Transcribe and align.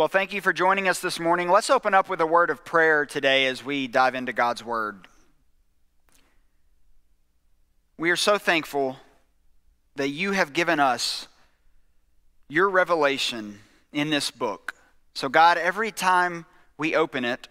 Well, 0.00 0.08
thank 0.08 0.32
you 0.32 0.40
for 0.40 0.54
joining 0.54 0.88
us 0.88 1.00
this 1.00 1.20
morning. 1.20 1.50
Let's 1.50 1.68
open 1.68 1.92
up 1.92 2.08
with 2.08 2.22
a 2.22 2.26
word 2.26 2.48
of 2.48 2.64
prayer 2.64 3.04
today 3.04 3.44
as 3.44 3.62
we 3.62 3.86
dive 3.86 4.14
into 4.14 4.32
God's 4.32 4.64
Word. 4.64 5.06
We 7.98 8.10
are 8.10 8.16
so 8.16 8.38
thankful 8.38 8.96
that 9.96 10.08
you 10.08 10.32
have 10.32 10.54
given 10.54 10.80
us 10.80 11.28
your 12.48 12.70
revelation 12.70 13.58
in 13.92 14.08
this 14.08 14.30
book. 14.30 14.74
So, 15.12 15.28
God, 15.28 15.58
every 15.58 15.92
time 15.92 16.46
we 16.78 16.96
open 16.96 17.26
it, 17.26 17.48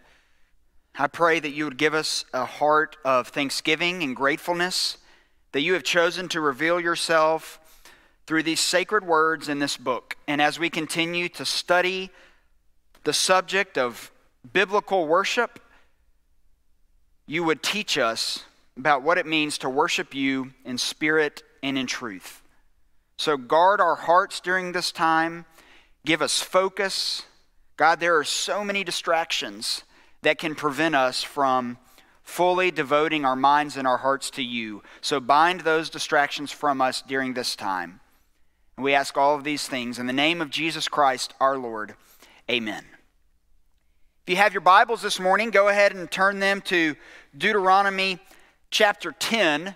I 0.97 1.05
pray 1.05 1.39
that 1.39 1.51
you 1.51 1.65
would 1.65 1.77
give 1.77 1.93
us 1.93 2.25
a 2.33 2.45
heart 2.45 2.97
of 3.05 3.27
thanksgiving 3.27 4.01
and 4.01 4.15
gratefulness, 4.15 4.97
that 5.51 5.61
you 5.61 5.73
have 5.73 5.83
chosen 5.83 6.27
to 6.29 6.41
reveal 6.41 6.79
yourself 6.79 7.59
through 8.25 8.41
these 8.41 8.59
sacred 8.59 9.05
words 9.05 9.49
in 9.49 9.59
this 9.59 9.77
book. 9.77 10.17
And 10.27 10.41
as 10.41 10.57
we 10.57 10.71
continue 10.71 11.29
to 11.29 11.45
study 11.45 12.09
the 13.03 13.13
subject 13.13 13.77
of 13.77 14.11
biblical 14.53 15.07
worship, 15.07 15.59
you 17.25 17.43
would 17.43 17.61
teach 17.61 17.97
us 17.97 18.43
about 18.77 19.03
what 19.03 19.17
it 19.17 19.25
means 19.25 19.57
to 19.59 19.69
worship 19.69 20.15
you 20.15 20.53
in 20.65 20.77
spirit 20.77 21.43
and 21.61 21.77
in 21.77 21.85
truth. 21.85 22.41
So 23.17 23.37
guard 23.37 23.81
our 23.81 23.95
hearts 23.95 24.39
during 24.39 24.71
this 24.71 24.91
time, 24.91 25.45
give 26.05 26.21
us 26.21 26.41
focus. 26.41 27.23
God, 27.75 27.99
there 27.99 28.17
are 28.17 28.23
so 28.23 28.63
many 28.63 28.83
distractions 28.83 29.83
that 30.21 30.37
can 30.37 30.55
prevent 30.55 30.95
us 30.95 31.21
from 31.21 31.77
fully 32.23 32.71
devoting 32.71 33.25
our 33.25 33.35
minds 33.35 33.75
and 33.75 33.87
our 33.87 33.97
hearts 33.97 34.29
to 34.29 34.43
you. 34.43 34.83
So 35.01 35.19
bind 35.19 35.61
those 35.61 35.89
distractions 35.89 36.51
from 36.51 36.79
us 36.79 37.01
during 37.01 37.33
this 37.33 37.55
time. 37.55 37.99
And 38.77 38.83
we 38.83 38.93
ask 38.93 39.17
all 39.17 39.35
of 39.35 39.43
these 39.43 39.67
things 39.67 39.99
in 39.99 40.07
the 40.07 40.13
name 40.13 40.41
of 40.41 40.49
Jesus 40.49 40.87
Christ 40.87 41.33
our 41.41 41.57
Lord. 41.57 41.95
Amen. 42.49 42.83
If 44.25 44.31
you 44.31 44.35
have 44.37 44.55
your 44.55 44.61
Bibles 44.61 45.03
this 45.03 45.19
morning, 45.19 45.51
go 45.51 45.67
ahead 45.67 45.93
and 45.93 46.09
turn 46.09 46.39
them 46.39 46.61
to 46.61 46.95
Deuteronomy 47.37 48.17
chapter 48.71 49.11
10. 49.11 49.75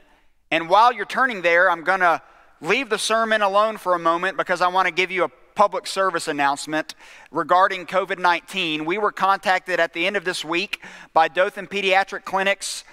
And 0.50 0.68
while 0.68 0.92
you're 0.92 1.06
turning 1.06 1.44
there, 1.44 1.70
I'm 1.70 1.84
going 1.84 2.00
to 2.00 2.20
leave 2.62 2.90
the 2.90 2.98
sermon 2.98 3.44
alone 3.44 3.78
for 3.78 3.94
a 3.94 4.00
moment 4.00 4.38
because 4.38 4.60
I 4.60 4.70
want 4.70 4.88
to 4.88 4.92
give 4.92 5.12
you 5.12 5.24
a 5.24 5.30
public 5.54 5.86
service 5.86 6.28
announcement 6.28 6.96
regarding 7.30 7.86
COVID 7.86 8.18
19. 8.18 8.86
We 8.86 8.98
were 8.98 9.12
contacted 9.12 9.80
at 9.80 9.94
the 9.94 10.08
end 10.08 10.18
of 10.18 10.26
this 10.26 10.44
week 10.44 10.84
by 11.14 11.28
Dothan 11.28 11.68
Pediatric 11.68 12.26
Clinics 12.26 12.84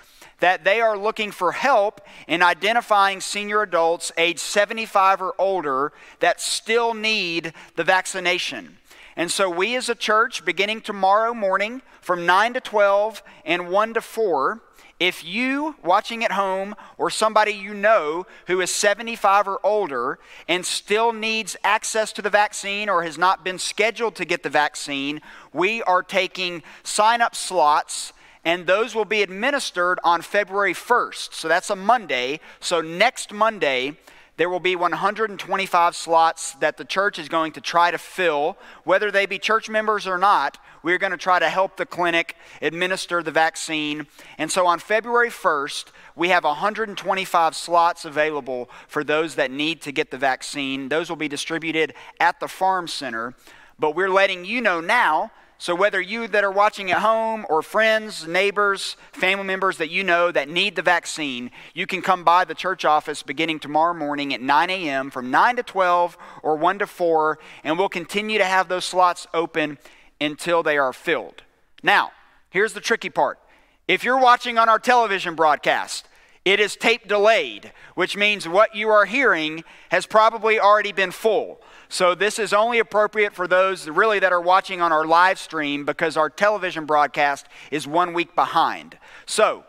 that 0.41 0.63
they 0.63 0.83
are 0.83 0.99
looking 0.99 1.31
for 1.31 1.53
help 1.53 2.03
in 2.29 2.43
identifying 2.43 3.23
senior 3.23 3.63
adults 3.63 4.13
age 4.19 4.41
75 4.41 5.23
or 5.23 5.35
older 5.39 5.95
that 6.19 6.39
still 6.39 6.93
need 6.93 7.55
the 7.77 7.85
vaccination. 7.85 8.77
And 9.21 9.31
so, 9.31 9.51
we 9.51 9.77
as 9.77 9.91
a 9.91 9.95
church, 9.95 10.47
beginning 10.47 10.81
tomorrow 10.81 11.35
morning 11.35 11.83
from 12.01 12.25
9 12.25 12.55
to 12.55 12.61
12 12.63 13.23
and 13.45 13.69
1 13.69 13.93
to 13.93 14.01
4, 14.01 14.63
if 14.99 15.23
you 15.23 15.77
watching 15.85 16.25
at 16.25 16.33
home 16.33 16.75
or 16.97 17.11
somebody 17.11 17.53
you 17.53 17.75
know 17.75 18.27
who 18.47 18.63
is 18.63 18.71
75 18.71 19.47
or 19.47 19.61
older 19.63 20.19
and 20.49 20.65
still 20.65 21.13
needs 21.13 21.55
access 21.63 22.15
to 22.15 22.23
the 22.23 22.31
vaccine 22.31 22.89
or 22.89 23.03
has 23.03 23.19
not 23.19 23.45
been 23.45 23.59
scheduled 23.59 24.15
to 24.15 24.25
get 24.25 24.43
the 24.43 24.49
vaccine, 24.49 25.21
we 25.53 25.83
are 25.83 26.03
taking 26.03 26.63
sign 26.83 27.21
up 27.21 27.35
slots 27.35 28.15
and 28.43 28.67
those 28.67 28.95
will 28.95 29.05
be 29.05 29.21
administered 29.21 29.99
on 30.03 30.23
February 30.23 30.73
1st. 30.73 31.35
So 31.35 31.47
that's 31.47 31.69
a 31.69 31.77
Monday. 31.77 32.41
So 32.59 32.81
next 32.81 33.35
Monday, 33.35 33.99
there 34.41 34.49
will 34.49 34.59
be 34.59 34.75
125 34.75 35.95
slots 35.95 36.53
that 36.61 36.79
the 36.79 36.85
church 36.87 37.19
is 37.19 37.29
going 37.29 37.53
to 37.53 37.61
try 37.61 37.91
to 37.91 37.99
fill, 37.99 38.57
whether 38.85 39.11
they 39.11 39.27
be 39.27 39.39
church 39.39 39.69
members 39.69 40.07
or 40.07 40.17
not. 40.17 40.57
We're 40.83 40.97
going 40.97 41.11
to 41.11 41.19
try 41.19 41.39
to 41.39 41.51
help 41.51 41.77
the 41.77 41.85
clinic 41.85 42.37
administer 42.63 43.23
the 43.23 43.33
vaccine. 43.33 44.07
And 44.39 44.51
so 44.51 44.67
on 44.67 44.79
February 44.79 45.29
1st, 45.29 45.89
we 46.17 46.31
have 46.31 46.45
125 46.45 47.55
slots 47.55 48.07
available 48.07 48.71
for 48.89 49.05
those 49.05 49.35
that 49.35 49.51
need 49.51 49.83
to 49.83 49.93
get 49.93 50.11
the 50.11 50.17
vaccine. 50.17 50.89
Those 50.89 51.11
will 51.11 51.17
be 51.17 51.29
distributed 51.29 51.93
at 52.19 52.41
the 52.41 52.49
farm 52.49 52.89
center. 52.89 53.35
But 53.79 53.95
we're 53.95 54.09
letting 54.09 54.47
you 54.47 54.63
know 54.63 54.81
now 54.81 55.33
so, 55.61 55.75
whether 55.75 56.01
you 56.01 56.27
that 56.29 56.43
are 56.43 56.51
watching 56.51 56.91
at 56.91 57.01
home 57.01 57.45
or 57.51 57.61
friends, 57.61 58.27
neighbors, 58.27 58.97
family 59.13 59.45
members 59.45 59.77
that 59.77 59.91
you 59.91 60.03
know 60.03 60.33
that 60.33 60.49
need 60.49 60.75
the 60.75 60.81
vaccine, 60.81 61.51
you 61.75 61.87
can 61.87 62.01
come 62.01 62.25
by 62.25 62.47
the 62.47 62.55
church 62.55 62.87
office 62.87 63.23
beginning 63.23 63.59
tomorrow 63.59 63.93
morning 63.93 64.33
at 64.33 64.41
9 64.41 64.71
a.m. 64.71 65.11
from 65.11 65.31
9 65.31 65.57
to 65.57 65.63
12 65.63 66.17
or 66.43 66.57
1 66.57 66.79
to 66.79 66.87
4, 66.87 67.39
and 67.63 67.79
we'll 67.79 67.91
continue 67.91 68.39
to 68.39 68.45
have 68.47 68.69
those 68.69 68.87
slots 68.87 69.27
open 69.35 69.77
until 70.19 70.63
they 70.63 70.79
are 70.79 70.95
filled. 70.95 71.43
Now, 71.83 72.13
here's 72.49 72.73
the 72.73 72.81
tricky 72.81 73.11
part. 73.11 73.39
If 73.87 74.03
you're 74.03 74.19
watching 74.19 74.57
on 74.57 74.71
our 74.71 74.79
television 74.79 75.35
broadcast, 75.35 76.09
it 76.47 76.59
is 76.59 76.75
tape 76.75 77.07
delayed, 77.07 77.71
which 77.95 78.17
means 78.17 78.49
what 78.49 78.75
you 78.75 78.89
are 78.89 79.05
hearing 79.05 79.63
has 79.91 80.07
probably 80.07 80.59
already 80.59 80.93
been 80.93 81.11
full. 81.11 81.61
So 81.93 82.15
this 82.15 82.39
is 82.39 82.53
only 82.53 82.79
appropriate 82.79 83.35
for 83.35 83.49
those 83.49 83.89
really 83.89 84.21
that 84.21 84.33
are 84.33 84.41
watching 84.41 84.81
on 84.81 84.93
our 84.93 85.05
live 85.05 85.41
stream 85.41 85.85
because 85.85 86.17
our 86.17 86.31
television 86.31 86.87
broadcast 86.87 87.47
is 87.73 87.85
one 87.85 88.15
week 88.15 88.37
behind. 88.37 88.97
So 89.27 89.65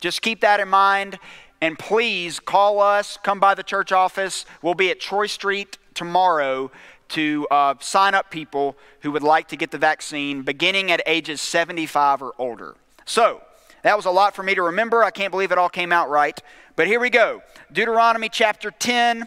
just 0.00 0.22
keep 0.22 0.40
that 0.40 0.58
in 0.58 0.68
mind 0.68 1.18
and 1.60 1.78
please 1.78 2.40
call 2.40 2.80
us, 2.80 3.18
come 3.22 3.38
by 3.40 3.54
the 3.54 3.62
church 3.62 3.92
office. 3.92 4.46
We'll 4.62 4.72
be 4.72 4.90
at 4.90 5.00
Troy 5.00 5.26
Street 5.26 5.76
tomorrow 5.92 6.70
to 7.08 7.46
uh, 7.50 7.74
sign 7.80 8.14
up 8.14 8.30
people 8.30 8.74
who 9.00 9.12
would 9.12 9.22
like 9.22 9.46
to 9.48 9.56
get 9.56 9.70
the 9.70 9.78
vaccine 9.78 10.40
beginning 10.40 10.90
at 10.90 11.02
ages 11.04 11.42
75 11.42 12.22
or 12.22 12.32
older. 12.38 12.74
So, 13.04 13.42
that 13.82 13.96
was 13.96 14.06
a 14.06 14.10
lot 14.10 14.34
for 14.34 14.42
me 14.42 14.54
to 14.54 14.62
remember. 14.62 15.04
I 15.04 15.10
can't 15.10 15.30
believe 15.30 15.52
it 15.52 15.58
all 15.58 15.68
came 15.68 15.92
out 15.92 16.08
right. 16.08 16.40
But 16.74 16.86
here 16.86 16.98
we 16.98 17.10
go 17.10 17.42
Deuteronomy 17.70 18.28
chapter 18.30 18.70
10, 18.70 19.26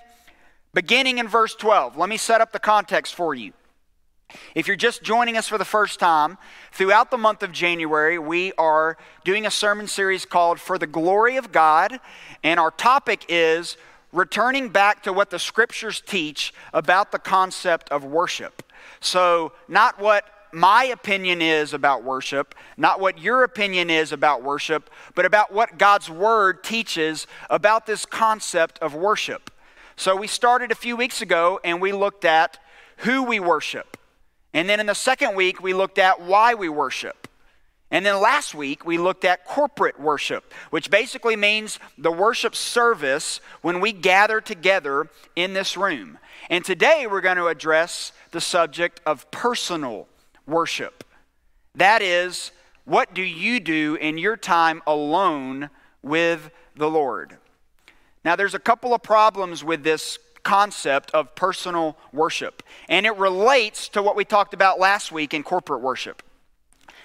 beginning 0.73 1.17
in 1.17 1.27
verse 1.27 1.55
12. 1.55 1.97
Let 1.97 2.09
me 2.09 2.17
set 2.17 2.41
up 2.41 2.51
the 2.51 2.59
context 2.59 3.15
for 3.15 3.33
you. 3.33 3.53
If 4.53 4.67
you're 4.67 4.75
just 4.75 5.01
joining 5.01 5.37
us 5.37 5.47
for 5.47 5.57
the 5.57 5.65
first 5.65 5.99
time, 5.99 6.37
throughout 6.71 7.09
the 7.09 7.17
month 7.17 7.41
of 7.41 7.51
January, 7.51 8.19
we 8.19 8.53
are 8.53 8.97
doing 9.23 9.45
a 9.45 9.51
sermon 9.51 9.87
series 9.87 10.25
called 10.25 10.59
For 10.59 10.77
the 10.77 10.87
Glory 10.87 11.37
of 11.37 11.51
God, 11.51 11.99
and 12.43 12.59
our 12.59 12.69
topic 12.69 13.25
is 13.27 13.77
returning 14.11 14.69
back 14.69 15.03
to 15.03 15.13
what 15.13 15.29
the 15.29 15.39
scriptures 15.39 16.01
teach 16.05 16.53
about 16.73 17.11
the 17.11 17.19
concept 17.19 17.89
of 17.89 18.03
worship. 18.03 18.63
So, 18.99 19.53
not 19.67 19.99
what 19.99 20.25
my 20.51 20.85
opinion 20.85 21.41
is 21.41 21.73
about 21.73 22.03
worship, 22.03 22.55
not 22.77 22.99
what 22.99 23.19
your 23.19 23.43
opinion 23.43 23.89
is 23.89 24.11
about 24.11 24.43
worship, 24.43 24.89
but 25.15 25.25
about 25.25 25.53
what 25.53 25.77
God's 25.77 26.09
Word 26.09 26.63
teaches 26.63 27.27
about 27.49 27.85
this 27.85 28.05
concept 28.05 28.79
of 28.79 28.95
worship. 28.95 29.48
So 29.99 30.15
we 30.15 30.27
started 30.27 30.71
a 30.71 30.75
few 30.75 30.95
weeks 30.95 31.21
ago 31.21 31.59
and 31.61 31.81
we 31.81 31.91
looked 31.91 32.23
at 32.23 32.57
who 32.99 33.21
we 33.21 33.41
worship. 33.41 33.97
And 34.53 34.69
then 34.69 34.79
in 34.79 34.85
the 34.85 34.95
second 34.95 35.35
week, 35.35 35.61
we 35.61 35.73
looked 35.73 35.97
at 35.97 36.21
why 36.21 36.53
we 36.53 36.69
worship. 36.69 37.27
And 37.91 38.05
then 38.05 38.21
last 38.21 38.55
week, 38.55 38.85
we 38.85 38.97
looked 38.97 39.25
at 39.25 39.43
corporate 39.43 39.99
worship, 39.99 40.53
which 40.69 40.89
basically 40.89 41.35
means 41.35 41.79
the 41.97 42.13
worship 42.13 42.55
service 42.55 43.41
when 43.61 43.81
we 43.81 43.91
gather 43.91 44.39
together 44.39 45.09
in 45.35 45.51
this 45.51 45.75
room. 45.75 46.17
And 46.49 46.63
today, 46.63 47.05
we're 47.05 47.19
going 47.19 47.35
to 47.35 47.47
address 47.47 48.13
the 48.31 48.39
subject 48.39 49.01
of 49.05 49.29
personal 49.31 50.07
worship. 50.47 51.03
That 51.75 52.01
is, 52.01 52.53
what 52.85 53.13
do 53.13 53.21
you 53.21 53.59
do 53.59 53.95
in 53.95 54.17
your 54.17 54.37
time 54.37 54.81
alone 54.87 55.69
with 56.01 56.51
the 56.73 56.89
Lord? 56.89 57.35
Now, 58.29 58.35
there's 58.35 58.53
a 58.53 58.59
couple 58.59 58.93
of 58.93 59.01
problems 59.01 59.63
with 59.63 59.81
this 59.81 60.19
concept 60.43 61.09
of 61.15 61.33
personal 61.33 61.97
worship, 62.13 62.61
and 62.87 63.07
it 63.07 63.17
relates 63.17 63.89
to 63.89 64.03
what 64.03 64.15
we 64.15 64.23
talked 64.23 64.53
about 64.53 64.79
last 64.79 65.11
week 65.11 65.33
in 65.33 65.41
corporate 65.41 65.81
worship. 65.81 66.21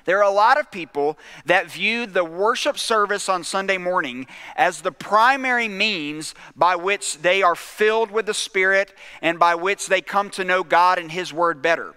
There 0.04 0.18
are 0.18 0.30
a 0.30 0.34
lot 0.34 0.60
of 0.60 0.70
people 0.70 1.16
that 1.46 1.70
view 1.70 2.04
the 2.04 2.26
worship 2.26 2.76
service 2.76 3.30
on 3.30 3.42
Sunday 3.42 3.78
morning 3.78 4.26
as 4.54 4.82
the 4.82 4.92
primary 4.92 5.66
means 5.66 6.34
by 6.54 6.76
which 6.76 7.16
they 7.16 7.42
are 7.42 7.54
filled 7.54 8.10
with 8.10 8.26
the 8.26 8.34
Spirit 8.34 8.92
and 9.22 9.38
by 9.38 9.54
which 9.54 9.86
they 9.86 10.02
come 10.02 10.28
to 10.28 10.44
know 10.44 10.62
God 10.62 10.98
and 10.98 11.10
His 11.10 11.32
Word 11.32 11.62
better. 11.62 11.94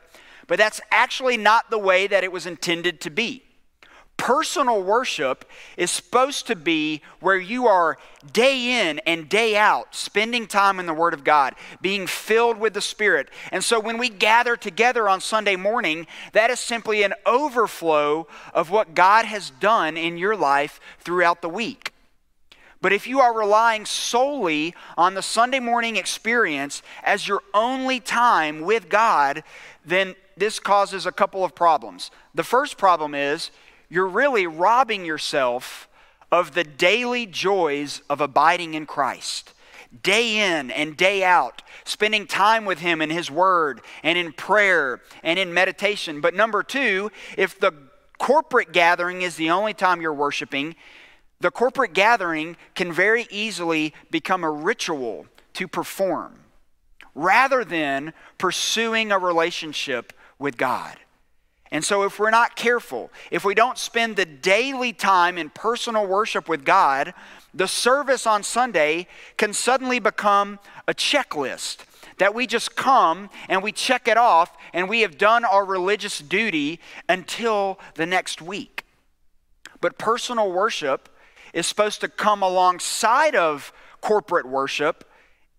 But 0.47 0.57
that's 0.57 0.79
actually 0.89 1.35
not 1.35 1.69
the 1.69 1.77
way 1.77 2.07
that 2.07 2.23
it 2.23 2.31
was 2.31 2.45
intended 2.45 3.01
to 3.01 3.09
be. 3.09 3.43
Personal 4.17 4.81
worship 4.81 5.45
is 5.77 5.91
supposed 5.91 6.47
to 6.47 6.55
be 6.55 7.01
where 7.19 7.37
you 7.37 7.67
are 7.67 7.97
day 8.33 8.81
in 8.89 8.99
and 9.05 9.29
day 9.29 9.55
out 9.55 9.95
spending 9.95 10.47
time 10.47 10.79
in 10.79 10.87
the 10.87 10.93
Word 10.93 11.13
of 11.13 11.23
God, 11.23 11.53
being 11.81 12.07
filled 12.07 12.57
with 12.57 12.73
the 12.73 12.81
Spirit. 12.81 13.29
And 13.51 13.63
so 13.63 13.79
when 13.79 13.99
we 13.99 14.09
gather 14.09 14.57
together 14.57 15.07
on 15.07 15.21
Sunday 15.21 15.55
morning, 15.55 16.07
that 16.33 16.49
is 16.49 16.59
simply 16.59 17.03
an 17.03 17.13
overflow 17.27 18.27
of 18.53 18.71
what 18.71 18.95
God 18.95 19.25
has 19.25 19.51
done 19.51 19.95
in 19.95 20.17
your 20.17 20.35
life 20.35 20.79
throughout 20.99 21.43
the 21.43 21.49
week. 21.49 21.93
But 22.81 22.93
if 22.93 23.07
you 23.07 23.19
are 23.19 23.37
relying 23.37 23.85
solely 23.85 24.73
on 24.97 25.13
the 25.13 25.21
Sunday 25.21 25.59
morning 25.59 25.95
experience 25.95 26.81
as 27.03 27.27
your 27.27 27.41
only 27.53 27.99
time 27.99 28.61
with 28.61 28.89
God, 28.89 29.43
then 29.85 30.15
this 30.35 30.59
causes 30.59 31.05
a 31.05 31.11
couple 31.11 31.43
of 31.43 31.55
problems. 31.55 32.11
The 32.35 32.43
first 32.43 32.77
problem 32.77 33.15
is 33.15 33.51
you're 33.89 34.07
really 34.07 34.47
robbing 34.47 35.05
yourself 35.05 35.87
of 36.31 36.53
the 36.53 36.63
daily 36.63 37.25
joys 37.25 38.01
of 38.09 38.21
abiding 38.21 38.73
in 38.73 38.85
Christ. 38.85 39.53
Day 40.03 40.37
in 40.37 40.69
and 40.71 40.97
day 40.97 41.23
out, 41.23 41.61
spending 41.85 42.27
time 42.27 42.65
with 42.65 42.79
Him 42.79 43.01
in 43.01 43.09
His 43.09 43.31
Word 43.31 43.81
and 44.03 44.17
in 44.17 44.33
prayer 44.33 45.01
and 45.23 45.39
in 45.39 45.53
meditation. 45.53 46.19
But 46.19 46.35
number 46.35 46.61
two, 46.61 47.09
if 47.37 47.57
the 47.57 47.71
corporate 48.17 48.73
gathering 48.73 49.21
is 49.21 49.37
the 49.37 49.49
only 49.49 49.73
time 49.73 50.01
you're 50.01 50.13
worshiping, 50.13 50.75
the 51.39 51.51
corporate 51.51 51.93
gathering 51.93 52.57
can 52.75 52.91
very 52.91 53.27
easily 53.29 53.93
become 54.11 54.43
a 54.43 54.51
ritual 54.51 55.27
to 55.53 55.67
perform 55.67 56.39
rather 57.15 57.63
than 57.63 58.13
pursuing 58.37 59.11
a 59.11 59.17
relationship 59.17 60.13
with 60.37 60.57
God. 60.57 60.97
And 61.71 61.83
so, 61.83 62.03
if 62.03 62.17
we're 62.17 62.29
not 62.29 62.55
careful, 62.55 63.11
if 63.29 63.43
we 63.43 63.53
don't 63.53 63.77
spend 63.77 64.15
the 64.15 64.25
daily 64.25 64.93
time 64.93 65.37
in 65.37 65.49
personal 65.49 66.07
worship 66.07 66.47
with 66.47 66.63
God, 66.63 67.13
the 67.53 67.67
service 67.67 68.25
on 68.25 68.43
Sunday 68.43 69.07
can 69.35 69.53
suddenly 69.53 69.99
become 69.99 70.59
a 70.87 70.93
checklist 70.93 71.79
that 72.17 72.33
we 72.33 72.47
just 72.47 72.75
come 72.75 73.29
and 73.49 73.61
we 73.61 73.71
check 73.71 74.07
it 74.07 74.17
off 74.17 74.55
and 74.73 74.89
we 74.89 75.01
have 75.01 75.17
done 75.17 75.45
our 75.45 75.65
religious 75.65 76.19
duty 76.19 76.79
until 77.09 77.79
the 77.95 78.05
next 78.05 78.41
week. 78.41 78.85
But 79.81 79.97
personal 79.97 80.51
worship 80.51 81.09
is 81.53 81.67
supposed 81.67 82.01
to 82.01 82.07
come 82.07 82.41
alongside 82.41 83.35
of 83.35 83.71
corporate 84.01 84.47
worship 84.47 85.03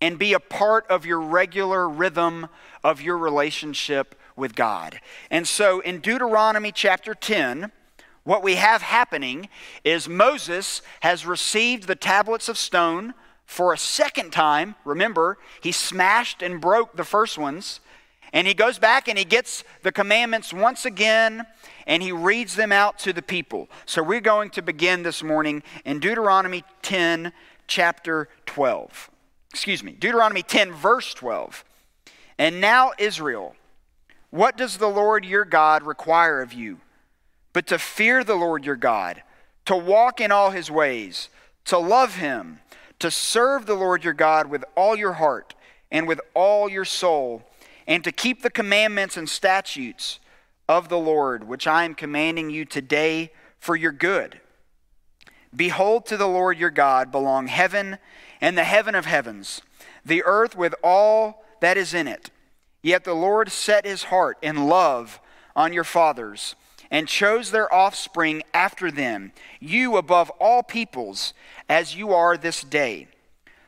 and 0.01 0.17
be 0.17 0.33
a 0.33 0.39
part 0.39 0.87
of 0.87 1.05
your 1.05 1.19
regular 1.19 1.87
rhythm 1.87 2.47
of 2.83 3.01
your 3.01 3.17
relationship 3.17 4.15
with 4.39 4.55
God. 4.55 4.99
And 5.29 5.47
so 5.47 5.81
in 5.81 5.99
Deuteronomy 5.99 6.71
chapter 6.71 7.13
10, 7.13 7.71
what 8.23 8.43
we 8.43 8.55
have 8.55 8.81
happening 8.81 9.49
is 9.83 10.09
Moses 10.09 10.81
has 11.01 11.25
received 11.25 11.87
the 11.87 11.95
tablets 11.95 12.49
of 12.49 12.57
stone 12.57 13.13
for 13.45 13.73
a 13.73 13.77
second 13.77 14.31
time. 14.31 14.75
Remember, 14.85 15.37
he 15.61 15.71
smashed 15.71 16.41
and 16.41 16.61
broke 16.61 16.95
the 16.95 17.03
first 17.03 17.37
ones. 17.37 17.79
And 18.31 18.45
he 18.45 18.53
goes 18.53 18.77
back 18.77 19.07
and 19.07 19.17
he 19.17 19.25
gets 19.25 19.63
the 19.81 19.91
commandments 19.91 20.53
once 20.53 20.85
again 20.85 21.45
and 21.87 22.03
he 22.03 22.11
reads 22.11 22.55
them 22.55 22.71
out 22.71 22.99
to 22.99 23.13
the 23.13 23.23
people. 23.23 23.67
So 23.87 24.03
we're 24.03 24.21
going 24.21 24.51
to 24.51 24.61
begin 24.61 25.01
this 25.01 25.23
morning 25.23 25.63
in 25.83 25.99
Deuteronomy 25.99 26.63
10, 26.83 27.33
chapter 27.67 28.29
12. 28.45 29.09
Excuse 29.49 29.83
me, 29.83 29.93
Deuteronomy 29.93 30.43
10, 30.43 30.71
verse 30.71 31.13
12. 31.15 31.65
And 32.37 32.61
now, 32.61 32.91
Israel, 32.99 33.55
what 34.31 34.57
does 34.57 34.77
the 34.77 34.89
Lord 34.89 35.25
your 35.25 35.45
God 35.45 35.83
require 35.83 36.41
of 36.41 36.53
you? 36.53 36.79
But 37.53 37.67
to 37.67 37.79
fear 37.79 38.23
the 38.23 38.35
Lord 38.35 38.65
your 38.65 38.75
God, 38.75 39.23
to 39.65 39.75
walk 39.75 40.21
in 40.21 40.31
all 40.31 40.51
his 40.51 40.69
ways, 40.69 41.29
to 41.65 41.77
love 41.77 42.15
him, 42.15 42.59
to 42.99 43.09
serve 43.09 43.65
the 43.65 43.75
Lord 43.75 44.03
your 44.03 44.13
God 44.13 44.47
with 44.47 44.63
all 44.75 44.95
your 44.95 45.13
heart 45.13 45.55
and 45.91 46.07
with 46.07 46.21
all 46.35 46.69
your 46.69 46.85
soul, 46.85 47.43
and 47.87 48.03
to 48.03 48.11
keep 48.11 48.43
the 48.43 48.51
commandments 48.51 49.17
and 49.17 49.27
statutes 49.27 50.19
of 50.67 50.89
the 50.89 50.99
Lord, 50.99 51.47
which 51.47 51.65
I 51.65 51.83
am 51.83 51.95
commanding 51.95 52.51
you 52.51 52.65
today 52.65 53.31
for 53.59 53.75
your 53.75 53.91
good. 53.91 54.39
Behold, 55.55 56.05
to 56.05 56.17
the 56.17 56.27
Lord 56.27 56.59
your 56.59 56.69
God 56.69 57.11
belong 57.11 57.47
heaven 57.47 57.97
and 58.39 58.55
the 58.55 58.63
heaven 58.63 58.93
of 58.93 59.05
heavens, 59.05 59.63
the 60.05 60.23
earth 60.23 60.55
with 60.55 60.75
all 60.83 61.43
that 61.61 61.75
is 61.75 61.95
in 61.95 62.07
it 62.07 62.29
Yet 62.81 63.03
the 63.03 63.13
Lord 63.13 63.51
set 63.51 63.85
his 63.85 64.03
heart 64.03 64.37
in 64.41 64.67
love 64.67 65.19
on 65.55 65.73
your 65.73 65.83
fathers 65.83 66.55
and 66.91 67.07
chose 67.07 67.51
their 67.51 67.71
offspring 67.73 68.41
after 68.53 68.89
them, 68.89 69.31
you 69.59 69.97
above 69.97 70.31
all 70.39 70.63
peoples, 70.63 71.33
as 71.67 71.95
you 71.95 72.13
are 72.13 72.35
this 72.35 72.63
day. 72.63 73.07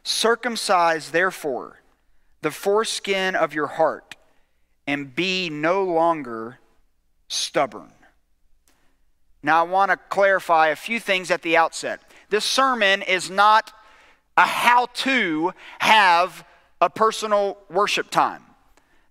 Circumcise, 0.03 1.11
therefore, 1.11 1.81
the 2.41 2.51
foreskin 2.51 3.35
of 3.35 3.53
your 3.53 3.67
heart, 3.67 4.15
and 4.87 5.15
be 5.15 5.49
no 5.49 5.83
longer 5.83 6.59
stubborn. 7.27 7.91
Now, 9.43 9.65
I 9.65 9.69
want 9.69 9.91
to 9.91 9.97
clarify 9.97 10.67
a 10.67 10.75
few 10.75 10.99
things 10.99 11.29
at 11.29 11.43
the 11.43 11.57
outset. 11.57 12.01
This 12.29 12.45
sermon 12.45 13.01
is 13.03 13.29
not 13.29 13.71
a 14.37 14.45
how 14.45 14.87
to 14.87 15.53
have 15.79 16.43
a 16.79 16.89
personal 16.89 17.57
worship 17.69 18.09
time. 18.09 18.43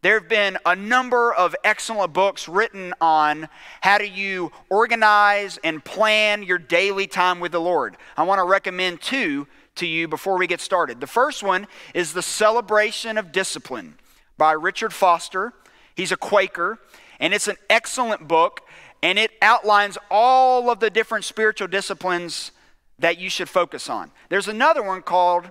There 0.03 0.19
have 0.19 0.31
been 0.31 0.57
a 0.65 0.75
number 0.75 1.33
of 1.35 1.55
excellent 1.63 2.15
books 2.15 2.49
written 2.49 2.95
on 3.03 3.49
how 3.83 3.99
do 3.99 4.07
you 4.07 4.51
organize 4.71 5.59
and 5.63 5.85
plan 5.85 6.43
your 6.43 6.57
daily 6.57 7.07
time 7.07 7.39
with 7.39 7.53
the 7.53 7.61
Lord. 7.61 7.99
I 8.17 8.23
want 8.23 8.39
to 8.39 8.45
recommend 8.45 9.03
two 9.03 9.47
to 9.75 9.87
you 9.87 10.09
before 10.09 10.39
we 10.39 10.47
get 10.47 10.63
started. 10.63 11.01
The 11.03 11.07
first 11.07 11.43
one 11.43 11.67
is 11.93 12.15
The 12.15 12.23
Celebration 12.23 13.19
of 13.19 13.31
Discipline 13.31 13.97
by 14.39 14.53
Richard 14.53 14.95
Foster. 14.95 15.53
He's 15.95 16.13
a 16.13 16.17
Quaker, 16.17 16.79
and 17.19 17.35
it's 17.35 17.49
an 17.49 17.57
excellent 17.69 18.27
book, 18.27 18.63
and 19.03 19.19
it 19.19 19.33
outlines 19.43 19.99
all 20.11 20.71
of 20.71 20.81
the 20.81 20.89
different 20.89 21.27
spiritual 21.27 21.69
disciplines 21.69 22.53
that 22.99 23.19
you 23.19 23.29
should 23.29 23.51
focus 23.51 23.91
on. 23.91 24.13
There's 24.31 24.49
another 24.49 24.83
one 24.83 25.03
called 25.03 25.51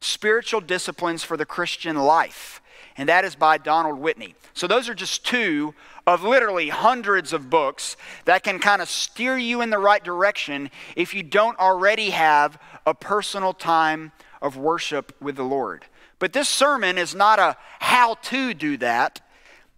Spiritual 0.00 0.62
Disciplines 0.62 1.22
for 1.22 1.36
the 1.36 1.44
Christian 1.44 1.96
Life 1.96 2.62
and 2.96 3.08
that 3.08 3.24
is 3.24 3.34
by 3.34 3.58
Donald 3.58 3.98
Whitney. 3.98 4.34
So, 4.54 4.66
those 4.66 4.88
are 4.88 4.94
just 4.94 5.24
two 5.24 5.74
of 6.06 6.22
literally 6.22 6.68
hundreds 6.68 7.32
of 7.32 7.50
books 7.50 7.96
that 8.24 8.42
can 8.42 8.58
kind 8.58 8.82
of 8.82 8.88
steer 8.88 9.38
you 9.38 9.60
in 9.60 9.70
the 9.70 9.78
right 9.78 10.02
direction 10.02 10.70
if 10.96 11.14
you 11.14 11.22
don't 11.22 11.58
already 11.58 12.10
have 12.10 12.58
a 12.86 12.94
personal 12.94 13.52
time 13.52 14.12
of 14.42 14.56
worship 14.56 15.14
with 15.20 15.36
the 15.36 15.44
Lord. 15.44 15.84
But 16.18 16.32
this 16.32 16.48
sermon 16.48 16.98
is 16.98 17.14
not 17.14 17.38
a 17.38 17.56
how 17.78 18.14
to 18.14 18.54
do 18.54 18.76
that. 18.78 19.20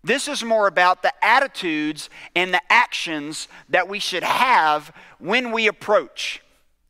This 0.04 0.26
is 0.26 0.42
more 0.42 0.66
about 0.66 1.02
the 1.02 1.12
attitudes 1.24 2.10
and 2.34 2.52
the 2.52 2.60
actions 2.70 3.46
that 3.68 3.88
we 3.88 4.00
should 4.00 4.24
have 4.24 4.92
when 5.18 5.52
we 5.52 5.68
approach 5.68 6.42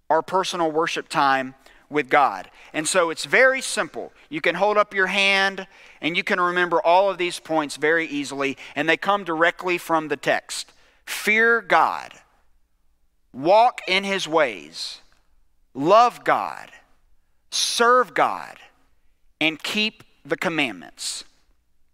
our 0.08 0.22
personal 0.22 0.70
worship 0.70 1.08
time 1.08 1.54
with 1.92 2.08
God. 2.08 2.50
And 2.72 2.88
so 2.88 3.10
it's 3.10 3.24
very 3.24 3.60
simple. 3.60 4.12
You 4.28 4.40
can 4.40 4.56
hold 4.56 4.76
up 4.76 4.94
your 4.94 5.06
hand 5.06 5.66
and 6.00 6.16
you 6.16 6.24
can 6.24 6.40
remember 6.40 6.82
all 6.82 7.10
of 7.10 7.18
these 7.18 7.38
points 7.38 7.76
very 7.76 8.06
easily, 8.06 8.56
and 8.74 8.88
they 8.88 8.96
come 8.96 9.22
directly 9.22 9.78
from 9.78 10.08
the 10.08 10.16
text. 10.16 10.72
Fear 11.06 11.60
God, 11.60 12.12
walk 13.32 13.82
in 13.86 14.02
his 14.02 14.26
ways, 14.26 15.00
love 15.74 16.24
God, 16.24 16.70
serve 17.50 18.14
God, 18.14 18.56
and 19.40 19.62
keep 19.62 20.02
the 20.24 20.36
commandments. 20.36 21.24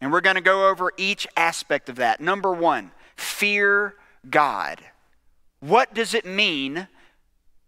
And 0.00 0.12
we're 0.12 0.20
going 0.20 0.36
to 0.36 0.40
go 0.40 0.68
over 0.68 0.92
each 0.96 1.26
aspect 1.36 1.88
of 1.88 1.96
that. 1.96 2.20
Number 2.20 2.52
one, 2.52 2.92
fear 3.16 3.94
God. 4.30 4.80
What 5.60 5.92
does 5.92 6.14
it 6.14 6.24
mean 6.24 6.86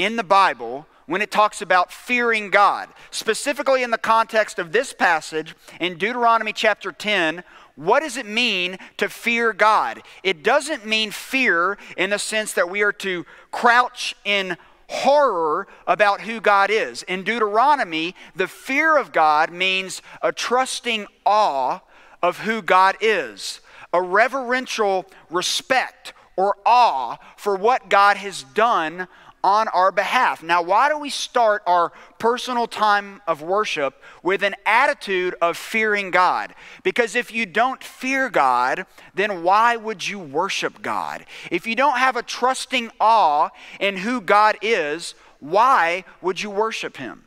in 0.00 0.16
the 0.16 0.24
Bible 0.24 0.86
when 1.04 1.20
it 1.20 1.30
talks 1.30 1.60
about 1.60 1.92
fearing 1.92 2.48
God. 2.48 2.88
Specifically, 3.10 3.82
in 3.82 3.90
the 3.90 3.98
context 3.98 4.58
of 4.58 4.72
this 4.72 4.94
passage 4.94 5.54
in 5.78 5.98
Deuteronomy 5.98 6.54
chapter 6.54 6.90
10, 6.90 7.44
what 7.76 8.00
does 8.00 8.16
it 8.16 8.26
mean 8.26 8.78
to 8.96 9.10
fear 9.10 9.52
God? 9.52 10.02
It 10.22 10.42
doesn't 10.42 10.86
mean 10.86 11.10
fear 11.10 11.76
in 11.98 12.10
the 12.10 12.18
sense 12.18 12.54
that 12.54 12.70
we 12.70 12.82
are 12.82 12.92
to 12.92 13.26
crouch 13.50 14.16
in 14.24 14.56
horror 14.88 15.68
about 15.86 16.22
who 16.22 16.40
God 16.40 16.70
is. 16.70 17.02
In 17.02 17.22
Deuteronomy, 17.22 18.14
the 18.34 18.48
fear 18.48 18.96
of 18.96 19.12
God 19.12 19.52
means 19.52 20.00
a 20.22 20.32
trusting 20.32 21.06
awe 21.26 21.80
of 22.22 22.38
who 22.38 22.62
God 22.62 22.96
is, 23.00 23.60
a 23.92 24.00
reverential 24.00 25.04
respect 25.28 26.14
or 26.36 26.56
awe 26.64 27.18
for 27.36 27.54
what 27.56 27.90
God 27.90 28.16
has 28.16 28.44
done 28.54 29.06
on 29.42 29.68
our 29.68 29.90
behalf. 29.92 30.42
Now, 30.42 30.62
why 30.62 30.88
do 30.88 30.98
we 30.98 31.10
start 31.10 31.62
our 31.66 31.92
personal 32.18 32.66
time 32.66 33.22
of 33.26 33.42
worship 33.42 34.02
with 34.22 34.42
an 34.42 34.54
attitude 34.66 35.34
of 35.40 35.56
fearing 35.56 36.10
God? 36.10 36.54
Because 36.82 37.14
if 37.14 37.32
you 37.32 37.46
don't 37.46 37.82
fear 37.82 38.28
God, 38.28 38.86
then 39.14 39.42
why 39.42 39.76
would 39.76 40.06
you 40.06 40.18
worship 40.18 40.82
God? 40.82 41.24
If 41.50 41.66
you 41.66 41.74
don't 41.74 41.98
have 41.98 42.16
a 42.16 42.22
trusting 42.22 42.90
awe 43.00 43.50
in 43.78 43.98
who 43.98 44.20
God 44.20 44.58
is, 44.62 45.14
why 45.38 46.04
would 46.20 46.42
you 46.42 46.50
worship 46.50 46.96
Him? 46.96 47.24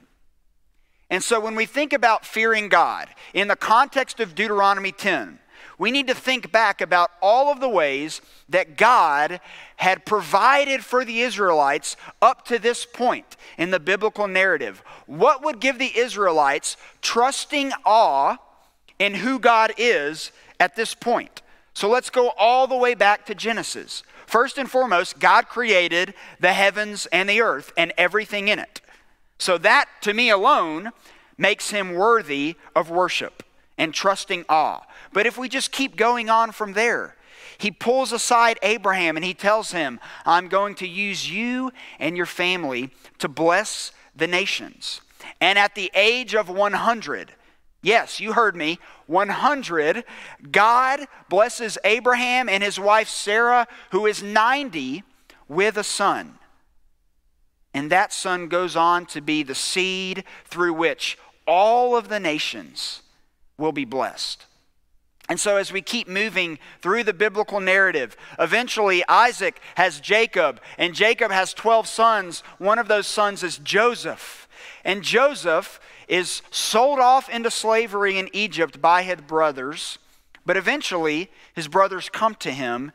And 1.10 1.24
so, 1.24 1.39
when 1.39 1.55
we 1.55 1.65
think 1.65 1.93
about 1.93 2.25
fearing 2.25 2.70
God 2.70 3.08
in 3.34 3.48
the 3.48 3.55
context 3.55 4.20
of 4.20 4.34
Deuteronomy 4.34 4.91
10, 4.91 5.39
we 5.83 5.91
need 5.91 6.07
to 6.07 6.15
think 6.15 6.49
back 6.49 6.79
about 6.79 7.11
all 7.21 7.51
of 7.51 7.59
the 7.59 7.67
ways 7.67 8.21
that 8.47 8.77
God 8.77 9.41
had 9.75 10.05
provided 10.05 10.85
for 10.85 11.03
the 11.03 11.19
Israelites 11.19 11.97
up 12.21 12.45
to 12.45 12.57
this 12.57 12.85
point 12.85 13.35
in 13.57 13.69
the 13.69 13.81
biblical 13.81 14.29
narrative. 14.29 14.81
What 15.07 15.43
would 15.43 15.59
give 15.59 15.79
the 15.79 15.97
Israelites 15.97 16.77
trusting 17.01 17.73
awe 17.83 18.37
in 18.97 19.15
who 19.15 19.39
God 19.39 19.73
is 19.77 20.31
at 20.57 20.77
this 20.77 20.93
point? 20.93 21.41
So 21.73 21.89
let's 21.89 22.09
go 22.09 22.29
all 22.37 22.65
the 22.65 22.77
way 22.77 22.93
back 22.93 23.25
to 23.25 23.35
Genesis. 23.35 24.03
First 24.25 24.57
and 24.57 24.71
foremost, 24.71 25.19
God 25.19 25.49
created 25.49 26.13
the 26.39 26.53
heavens 26.53 27.07
and 27.07 27.27
the 27.27 27.41
earth 27.41 27.73
and 27.75 27.91
everything 27.97 28.47
in 28.47 28.57
it. 28.57 28.79
So 29.37 29.57
that, 29.57 29.89
to 30.03 30.13
me 30.13 30.29
alone, 30.29 30.91
makes 31.37 31.71
him 31.71 31.91
worthy 31.91 32.55
of 32.73 32.89
worship 32.89 33.43
and 33.83 33.93
trusting 33.93 34.45
awe. 34.47 34.79
But 35.11 35.25
if 35.27 35.37
we 35.37 35.49
just 35.49 35.73
keep 35.73 35.97
going 35.97 36.29
on 36.29 36.53
from 36.53 36.71
there, 36.71 37.17
he 37.57 37.69
pulls 37.69 38.13
aside 38.13 38.57
Abraham 38.63 39.17
and 39.17 39.25
he 39.25 39.33
tells 39.33 39.73
him, 39.73 39.99
I'm 40.25 40.47
going 40.47 40.75
to 40.75 40.87
use 40.87 41.29
you 41.29 41.69
and 41.99 42.15
your 42.15 42.25
family 42.25 42.91
to 43.19 43.27
bless 43.27 43.91
the 44.15 44.25
nations. 44.25 45.01
And 45.41 45.59
at 45.59 45.75
the 45.75 45.91
age 45.93 46.33
of 46.33 46.47
100, 46.47 47.33
yes, 47.81 48.21
you 48.21 48.31
heard 48.31 48.55
me, 48.55 48.79
100, 49.07 50.05
God 50.49 51.01
blesses 51.27 51.77
Abraham 51.83 52.47
and 52.47 52.63
his 52.63 52.79
wife 52.79 53.09
Sarah, 53.09 53.67
who 53.91 54.05
is 54.05 54.23
90, 54.23 55.03
with 55.49 55.75
a 55.75 55.83
son. 55.83 56.39
And 57.73 57.91
that 57.91 58.13
son 58.13 58.47
goes 58.47 58.77
on 58.77 59.07
to 59.07 59.19
be 59.19 59.43
the 59.43 59.55
seed 59.55 60.23
through 60.45 60.73
which 60.73 61.17
all 61.45 61.97
of 61.97 62.07
the 62.07 62.21
nations 62.21 63.02
will 63.57 63.72
be 63.72 63.86
blessed. 63.86 64.45
And 65.29 65.39
so, 65.39 65.55
as 65.55 65.72
we 65.72 65.81
keep 65.81 66.07
moving 66.07 66.60
through 66.81 67.05
the 67.05 67.13
biblical 67.13 67.62
narrative, 67.62 68.17
eventually 68.38 69.03
Isaac 69.07 69.62
has 69.75 70.01
Jacob, 70.01 70.60
and 70.77 70.93
Jacob 70.93 71.31
has 71.31 71.53
12 71.53 71.88
sons. 71.88 72.43
One 72.57 72.77
of 72.77 72.89
those 72.89 73.07
sons 73.07 73.41
is 73.41 73.57
Joseph. 73.57 74.50
And 74.83 75.01
Joseph 75.01 75.79
is 76.10 76.41
sold 76.51 77.00
off 77.00 77.29
into 77.29 77.50
slavery 77.50 78.17
in 78.17 78.29
Egypt 78.33 78.81
by 78.81 79.03
his 79.03 79.22
brothers, 79.22 79.98
but 80.45 80.57
eventually 80.57 81.31
his 81.55 81.69
brothers 81.69 82.10
come 82.10 82.36
to 82.36 82.51
him 82.51 82.91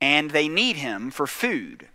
and 0.00 0.30
they 0.30 0.48
need 0.48 0.76
him 0.76 1.10
for 1.10 1.26
food. 1.26 1.88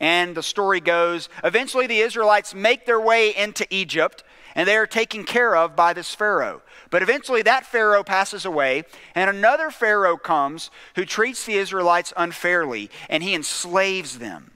And 0.00 0.34
the 0.34 0.42
story 0.42 0.80
goes 0.80 1.28
eventually 1.44 1.86
the 1.86 2.00
Israelites 2.00 2.54
make 2.54 2.86
their 2.86 3.00
way 3.00 3.34
into 3.34 3.66
Egypt 3.70 4.24
and 4.60 4.68
they 4.68 4.76
are 4.76 4.86
taken 4.86 5.24
care 5.24 5.56
of 5.56 5.74
by 5.74 5.94
this 5.94 6.14
Pharaoh. 6.14 6.60
But 6.90 7.00
eventually 7.00 7.40
that 7.40 7.64
Pharaoh 7.64 8.04
passes 8.04 8.44
away, 8.44 8.84
and 9.14 9.30
another 9.30 9.70
Pharaoh 9.70 10.18
comes 10.18 10.70
who 10.96 11.06
treats 11.06 11.46
the 11.46 11.54
Israelites 11.54 12.12
unfairly, 12.14 12.90
and 13.08 13.22
he 13.22 13.34
enslaves 13.34 14.18
them. 14.18 14.50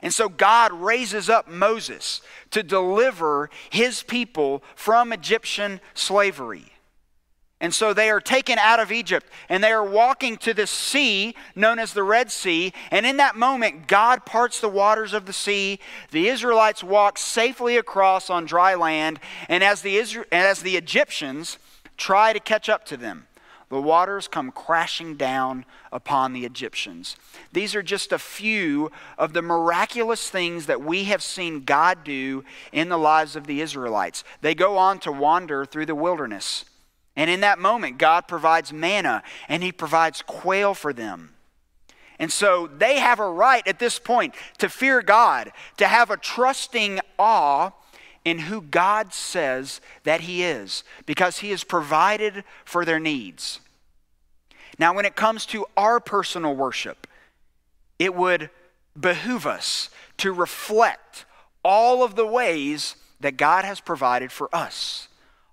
And 0.00 0.14
so 0.14 0.30
God 0.30 0.72
raises 0.72 1.28
up 1.28 1.48
Moses 1.48 2.22
to 2.50 2.62
deliver 2.62 3.50
his 3.68 4.02
people 4.02 4.64
from 4.74 5.12
Egyptian 5.12 5.82
slavery. 5.92 6.71
And 7.62 7.72
so 7.72 7.94
they 7.94 8.10
are 8.10 8.20
taken 8.20 8.58
out 8.58 8.80
of 8.80 8.90
Egypt 8.90 9.24
and 9.48 9.62
they 9.62 9.70
are 9.70 9.84
walking 9.84 10.36
to 10.38 10.52
the 10.52 10.66
sea 10.66 11.36
known 11.54 11.78
as 11.78 11.92
the 11.92 12.02
Red 12.02 12.32
Sea. 12.32 12.72
And 12.90 13.06
in 13.06 13.18
that 13.18 13.36
moment, 13.36 13.86
God 13.86 14.26
parts 14.26 14.60
the 14.60 14.68
waters 14.68 15.12
of 15.12 15.26
the 15.26 15.32
sea. 15.32 15.78
The 16.10 16.26
Israelites 16.26 16.82
walk 16.82 17.18
safely 17.18 17.76
across 17.76 18.28
on 18.28 18.46
dry 18.46 18.74
land. 18.74 19.20
And 19.48 19.62
as 19.62 19.80
the, 19.80 19.96
Isra- 19.96 20.24
as 20.32 20.62
the 20.62 20.76
Egyptians 20.76 21.58
try 21.96 22.32
to 22.32 22.40
catch 22.40 22.68
up 22.68 22.84
to 22.86 22.96
them, 22.96 23.28
the 23.68 23.80
waters 23.80 24.26
come 24.26 24.50
crashing 24.50 25.16
down 25.16 25.64
upon 25.92 26.32
the 26.32 26.44
Egyptians. 26.44 27.14
These 27.52 27.76
are 27.76 27.82
just 27.82 28.10
a 28.10 28.18
few 28.18 28.90
of 29.16 29.34
the 29.34 29.40
miraculous 29.40 30.28
things 30.28 30.66
that 30.66 30.82
we 30.82 31.04
have 31.04 31.22
seen 31.22 31.62
God 31.62 32.02
do 32.02 32.42
in 32.72 32.88
the 32.88 32.98
lives 32.98 33.36
of 33.36 33.46
the 33.46 33.60
Israelites. 33.60 34.24
They 34.40 34.56
go 34.56 34.76
on 34.78 34.98
to 34.98 35.12
wander 35.12 35.64
through 35.64 35.86
the 35.86 35.94
wilderness. 35.94 36.64
And 37.16 37.28
in 37.28 37.40
that 37.40 37.58
moment, 37.58 37.98
God 37.98 38.26
provides 38.26 38.72
manna 38.72 39.22
and 39.48 39.62
He 39.62 39.72
provides 39.72 40.22
quail 40.22 40.74
for 40.74 40.92
them. 40.92 41.34
And 42.18 42.30
so 42.30 42.66
they 42.66 42.98
have 43.00 43.18
a 43.18 43.28
right 43.28 43.66
at 43.66 43.78
this 43.78 43.98
point 43.98 44.34
to 44.58 44.68
fear 44.68 45.02
God, 45.02 45.52
to 45.76 45.86
have 45.86 46.10
a 46.10 46.16
trusting 46.16 47.00
awe 47.18 47.72
in 48.24 48.38
who 48.38 48.62
God 48.62 49.12
says 49.12 49.80
that 50.04 50.22
He 50.22 50.44
is, 50.44 50.84
because 51.06 51.38
He 51.38 51.50
has 51.50 51.64
provided 51.64 52.44
for 52.64 52.84
their 52.84 53.00
needs. 53.00 53.60
Now, 54.78 54.94
when 54.94 55.04
it 55.04 55.16
comes 55.16 55.44
to 55.46 55.66
our 55.76 56.00
personal 56.00 56.54
worship, 56.54 57.06
it 57.98 58.14
would 58.14 58.50
behoove 58.98 59.46
us 59.46 59.90
to 60.18 60.32
reflect 60.32 61.24
all 61.64 62.02
of 62.02 62.14
the 62.14 62.26
ways 62.26 62.96
that 63.20 63.36
God 63.36 63.64
has 63.64 63.80
provided 63.80 64.32
for 64.32 64.48
us 64.54 65.08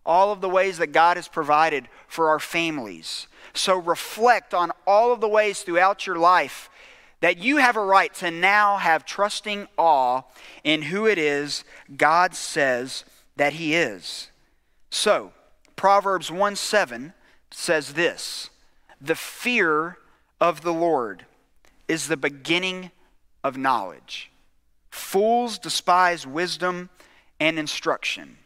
all 0.06 0.32
of 0.32 0.42
the 0.42 0.50
ways 0.50 0.78
that 0.78 0.92
God 0.92 1.18
has 1.18 1.28
provided 1.28 1.88
for 2.08 2.30
our 2.30 2.40
families. 2.40 3.28
So 3.54 3.78
reflect 3.78 4.54
on 4.54 4.72
all 4.88 5.12
of 5.12 5.22
the 5.22 5.28
ways 5.28 5.62
throughout 5.62 6.08
your 6.08 6.18
life 6.18 6.70
that 7.22 7.38
you 7.38 7.58
have 7.58 7.76
a 7.76 7.84
right 7.84 8.14
to 8.16 8.32
now 8.32 8.78
have 8.78 9.06
trusting 9.06 9.68
awe 9.78 10.22
in 10.64 10.84
who 10.84 11.06
it 11.06 11.18
is 11.18 11.64
God 11.96 12.34
says 12.34 13.04
that 13.36 13.54
He 13.54 13.76
is. 13.76 14.30
So, 14.90 15.34
Proverbs 15.76 16.32
1 16.32 16.56
7 16.56 17.14
says 17.52 17.94
this 17.94 18.50
The 19.02 19.16
fear 19.16 19.98
of 20.40 20.62
the 20.62 20.74
Lord 20.74 21.26
is 21.88 22.08
the 22.08 22.18
beginning 22.18 22.92
of 23.44 23.58
knowledge. 23.58 24.32
Fools 24.90 25.60
despise 25.60 26.26
wisdom 26.26 26.90
and 27.40 27.60
instruction. 27.60 28.38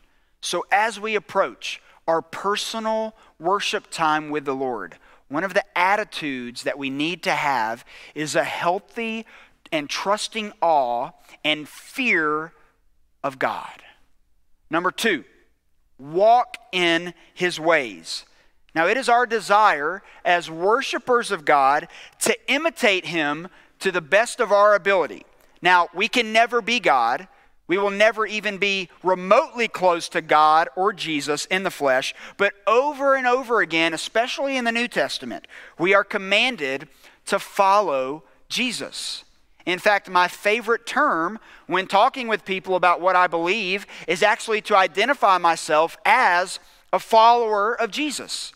So, 0.44 0.66
as 0.74 1.00
we 1.00 1.16
approach 1.16 1.82
our 2.06 2.22
personal 2.22 3.16
worship 3.40 3.90
time 3.90 4.30
with 4.30 4.44
the 4.44 4.54
Lord, 4.54 4.98
one 5.30 5.46
of 5.46 5.54
the 5.54 5.64
attitudes 5.78 6.64
that 6.64 6.78
we 6.78 6.90
need 6.90 7.24
to 7.24 7.32
have 7.32 7.86
is 8.14 8.36
a 8.36 8.44
healthy 8.44 9.26
and 9.72 9.90
trusting 9.90 10.52
awe 10.62 11.12
and 11.46 11.68
fear 11.68 12.52
of 13.24 13.40
God. 13.40 13.84
Number 14.70 14.92
two, 14.92 15.24
walk 15.98 16.58
in 16.74 17.14
his 17.34 17.58
ways. 17.58 18.26
Now, 18.76 18.86
it 18.88 18.98
is 18.98 19.08
our 19.08 19.26
desire 19.26 20.04
as 20.26 20.52
worshipers 20.52 21.32
of 21.32 21.46
God 21.46 21.88
to 22.20 22.38
imitate 22.52 23.06
him 23.06 23.48
to 23.80 23.94
the 23.94 24.02
best 24.02 24.42
of 24.42 24.52
our 24.52 24.76
ability. 24.76 25.26
Now, 25.62 25.88
we 25.94 26.10
can 26.10 26.34
never 26.34 26.62
be 26.62 26.82
God. 26.82 27.30
We 27.68 27.78
will 27.78 27.92
never 27.92 28.26
even 28.26 28.58
be 28.58 28.90
remotely 29.04 29.68
close 29.68 30.10
to 30.10 30.22
God 30.22 30.68
or 30.76 30.92
Jesus 30.92 31.46
in 31.46 31.64
the 31.64 31.72
flesh, 31.72 32.14
but 32.38 32.54
over 32.68 33.16
and 33.16 33.26
over 33.26 33.62
again, 33.62 33.94
especially 33.94 34.58
in 34.58 34.66
the 34.66 34.72
New 34.72 34.88
Testament, 34.88 35.48
we 35.80 35.94
are 35.94 36.04
commanded 36.04 36.90
to 37.28 37.40
follow 37.40 38.24
Jesus. 38.50 39.24
In 39.66 39.80
fact, 39.80 40.10
my 40.10 40.28
favorite 40.28 40.86
term 40.86 41.40
when 41.68 41.88
talking 41.88 42.28
with 42.28 42.44
people 42.44 42.76
about 42.76 43.00
what 43.00 43.16
I 43.16 43.28
believe 43.28 43.88
is 44.08 44.22
actually 44.22 44.62
to 44.64 44.76
identify 44.76 45.38
myself 45.38 45.98
as 46.06 46.60
a 46.92 47.00
follower 47.00 47.80
of 47.80 47.92
Jesus, 47.92 48.52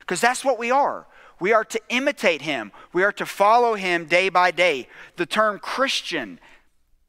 because 0.00 0.20
that's 0.20 0.44
what 0.44 0.58
we 0.58 0.70
are. 0.72 1.06
We 1.40 1.52
are 1.52 1.64
to 1.64 1.80
imitate 1.88 2.42
him. 2.42 2.72
We 2.92 3.04
are 3.04 3.12
to 3.12 3.24
follow 3.24 3.74
him 3.74 4.06
day 4.06 4.28
by 4.28 4.50
day. 4.50 4.88
The 5.14 5.26
term 5.26 5.60
Christian 5.60 6.40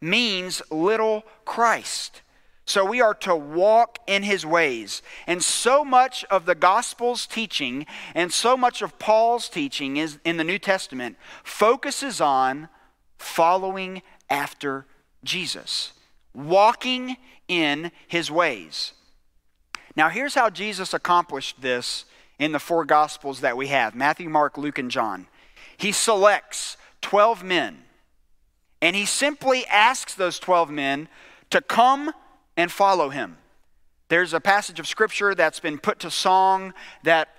means 0.01 0.61
little 0.69 1.23
Christ. 1.45 2.21
So 2.65 2.85
we 2.85 3.01
are 3.01 3.15
to 3.15 3.35
walk 3.35 3.97
in 4.05 4.21
his 4.21 4.45
ways. 4.45 5.01
And 5.25 5.43
so 5.43 5.83
much 5.83 6.23
of 6.25 6.45
the 6.45 6.53
gospel's 6.53 7.25
teaching 7.25 7.87
and 8.13 8.31
so 8.31 8.55
much 8.55 8.83
of 8.83 8.99
Paul's 8.99 9.49
teaching 9.49 9.97
is 9.97 10.19
in 10.23 10.37
the 10.37 10.43
New 10.43 10.59
Testament 10.59 11.17
focuses 11.43 12.21
on 12.21 12.69
following 13.17 14.03
after 14.29 14.85
Jesus, 15.23 15.93
walking 16.33 17.17
in 17.47 17.91
his 18.07 18.29
ways. 18.29 18.93
Now 19.95 20.09
here's 20.09 20.35
how 20.35 20.51
Jesus 20.51 20.93
accomplished 20.93 21.61
this 21.61 22.05
in 22.37 22.51
the 22.51 22.59
four 22.59 22.85
gospels 22.85 23.41
that 23.41 23.57
we 23.57 23.67
have 23.67 23.95
Matthew, 23.95 24.29
Mark, 24.29 24.59
Luke, 24.59 24.77
and 24.77 24.91
John. 24.91 25.25
He 25.75 25.91
selects 25.91 26.77
12 27.01 27.43
men 27.43 27.79
and 28.81 28.95
he 28.95 29.05
simply 29.05 29.65
asks 29.67 30.15
those 30.15 30.39
12 30.39 30.69
men 30.69 31.07
to 31.49 31.61
come 31.61 32.11
and 32.55 32.71
follow 32.71 33.09
him. 33.09 33.37
There's 34.09 34.33
a 34.33 34.39
passage 34.39 34.79
of 34.79 34.87
scripture 34.87 35.35
that's 35.35 35.59
been 35.59 35.77
put 35.77 35.99
to 35.99 36.11
song 36.11 36.73
that 37.03 37.29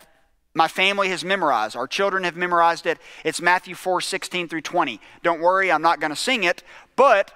my 0.54 0.68
family 0.68 1.09
has 1.09 1.25
memorized. 1.25 1.76
Our 1.76 1.87
children 1.87 2.25
have 2.25 2.37
memorized 2.37 2.87
it. 2.87 2.99
It's 3.25 3.40
Matthew 3.40 3.75
4 3.75 4.00
16 4.00 4.49
through 4.49 4.62
20. 4.62 5.00
Don't 5.23 5.40
worry, 5.40 5.70
I'm 5.70 5.82
not 5.82 6.00
going 6.00 6.11
to 6.11 6.16
sing 6.16 6.44
it, 6.44 6.62
but 6.97 7.32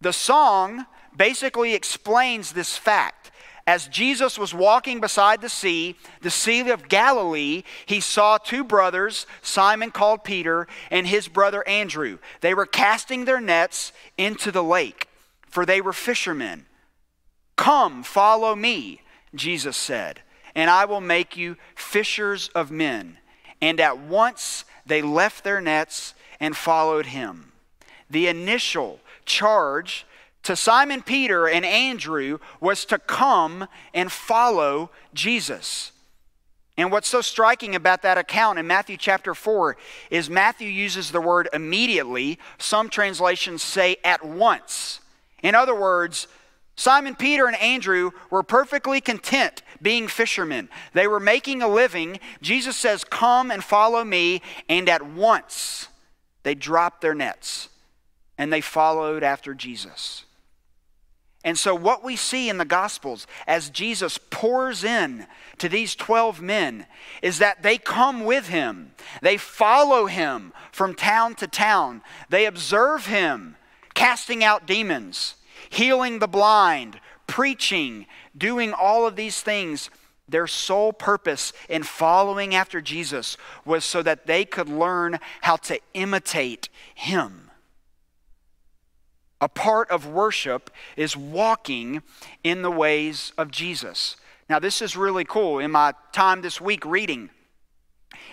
the 0.00 0.12
song 0.12 0.86
basically 1.16 1.74
explains 1.74 2.52
this 2.52 2.76
fact 2.76 3.30
as 3.68 3.86
Jesus 3.86 4.38
was 4.38 4.54
walking 4.54 4.98
beside 4.98 5.42
the 5.42 5.48
sea, 5.50 5.94
the 6.22 6.30
Sea 6.30 6.70
of 6.70 6.88
Galilee, 6.88 7.64
he 7.84 8.00
saw 8.00 8.38
two 8.38 8.64
brothers, 8.64 9.26
Simon 9.42 9.90
called 9.90 10.24
Peter, 10.24 10.66
and 10.90 11.06
his 11.06 11.28
brother 11.28 11.68
Andrew. 11.68 12.16
They 12.40 12.54
were 12.54 12.64
casting 12.64 13.26
their 13.26 13.42
nets 13.42 13.92
into 14.16 14.50
the 14.50 14.64
lake, 14.64 15.06
for 15.50 15.66
they 15.66 15.82
were 15.82 15.92
fishermen. 15.92 16.64
Come, 17.56 18.04
follow 18.04 18.56
me, 18.56 19.02
Jesus 19.34 19.76
said, 19.76 20.22
and 20.54 20.70
I 20.70 20.86
will 20.86 21.02
make 21.02 21.36
you 21.36 21.58
fishers 21.74 22.48
of 22.54 22.70
men. 22.70 23.18
And 23.60 23.80
at 23.80 23.98
once 23.98 24.64
they 24.86 25.02
left 25.02 25.44
their 25.44 25.60
nets 25.60 26.14
and 26.40 26.56
followed 26.56 27.04
him. 27.04 27.52
The 28.08 28.28
initial 28.28 29.00
charge 29.26 30.06
to 30.48 30.56
Simon 30.56 31.02
Peter 31.02 31.46
and 31.46 31.62
Andrew 31.62 32.38
was 32.58 32.86
to 32.86 32.98
come 32.98 33.68
and 33.92 34.10
follow 34.10 34.90
Jesus. 35.12 35.92
And 36.78 36.90
what's 36.90 37.06
so 37.06 37.20
striking 37.20 37.74
about 37.74 38.00
that 38.00 38.16
account 38.16 38.58
in 38.58 38.66
Matthew 38.66 38.96
chapter 38.96 39.34
4 39.34 39.76
is 40.10 40.30
Matthew 40.30 40.70
uses 40.70 41.10
the 41.10 41.20
word 41.20 41.50
immediately. 41.52 42.38
Some 42.56 42.88
translations 42.88 43.62
say 43.62 43.96
at 44.02 44.24
once. 44.24 45.00
In 45.42 45.54
other 45.54 45.78
words, 45.78 46.28
Simon 46.76 47.14
Peter 47.14 47.46
and 47.46 47.56
Andrew 47.60 48.12
were 48.30 48.42
perfectly 48.42 49.02
content 49.02 49.60
being 49.82 50.08
fishermen. 50.08 50.70
They 50.94 51.06
were 51.06 51.20
making 51.20 51.60
a 51.60 51.68
living. 51.68 52.20
Jesus 52.40 52.74
says, 52.78 53.04
Come 53.04 53.50
and 53.50 53.62
follow 53.62 54.02
me. 54.02 54.40
And 54.66 54.88
at 54.88 55.02
once 55.02 55.88
they 56.42 56.54
dropped 56.54 57.02
their 57.02 57.14
nets 57.14 57.68
and 58.38 58.50
they 58.50 58.62
followed 58.62 59.22
after 59.22 59.52
Jesus. 59.52 60.24
And 61.44 61.56
so, 61.56 61.74
what 61.74 62.02
we 62.02 62.16
see 62.16 62.48
in 62.48 62.58
the 62.58 62.64
Gospels 62.64 63.26
as 63.46 63.70
Jesus 63.70 64.18
pours 64.30 64.82
in 64.82 65.26
to 65.58 65.68
these 65.68 65.94
12 65.94 66.40
men 66.42 66.86
is 67.22 67.38
that 67.38 67.62
they 67.62 67.78
come 67.78 68.24
with 68.24 68.48
him. 68.48 68.92
They 69.22 69.36
follow 69.36 70.06
him 70.06 70.52
from 70.72 70.94
town 70.94 71.36
to 71.36 71.46
town. 71.46 72.02
They 72.28 72.44
observe 72.44 73.06
him 73.06 73.56
casting 73.94 74.42
out 74.42 74.66
demons, 74.66 75.36
healing 75.70 76.18
the 76.18 76.28
blind, 76.28 77.00
preaching, 77.26 78.06
doing 78.36 78.72
all 78.72 79.06
of 79.06 79.16
these 79.16 79.40
things. 79.40 79.90
Their 80.28 80.46
sole 80.46 80.92
purpose 80.92 81.52
in 81.68 81.84
following 81.84 82.54
after 82.54 82.80
Jesus 82.80 83.36
was 83.64 83.84
so 83.84 84.02
that 84.02 84.26
they 84.26 84.44
could 84.44 84.68
learn 84.68 85.18
how 85.40 85.56
to 85.56 85.80
imitate 85.94 86.68
him. 86.94 87.47
A 89.40 89.48
part 89.48 89.90
of 89.90 90.06
worship 90.06 90.70
is 90.96 91.16
walking 91.16 92.02
in 92.42 92.62
the 92.62 92.70
ways 92.70 93.32
of 93.38 93.50
Jesus. 93.50 94.16
Now, 94.48 94.58
this 94.58 94.82
is 94.82 94.96
really 94.96 95.24
cool 95.24 95.58
in 95.58 95.70
my 95.70 95.94
time 96.12 96.42
this 96.42 96.60
week 96.60 96.84
reading. 96.84 97.30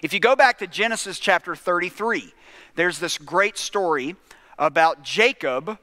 If 0.02 0.14
you 0.14 0.20
go 0.20 0.36
back 0.36 0.58
to 0.60 0.68
Genesis 0.68 1.20
chapter 1.20 1.56
33, 1.56 2.34
there's 2.76 3.00
this 3.00 3.18
great 3.18 3.58
story 3.58 4.16
about 4.58 5.04
Jacob 5.04 5.78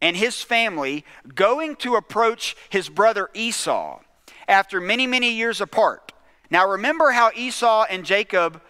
and 0.00 0.16
his 0.16 0.42
family 0.42 1.04
going 1.34 1.76
to 1.76 1.96
approach 1.96 2.56
his 2.68 2.88
brother 2.88 3.30
Esau 3.34 4.00
after 4.48 4.80
many, 4.80 5.06
many 5.06 5.32
years 5.32 5.60
apart. 5.60 6.12
Now, 6.50 6.68
remember 6.68 7.12
how 7.12 7.30
Esau 7.34 7.86
and 7.88 8.04
Jacob 8.04 8.60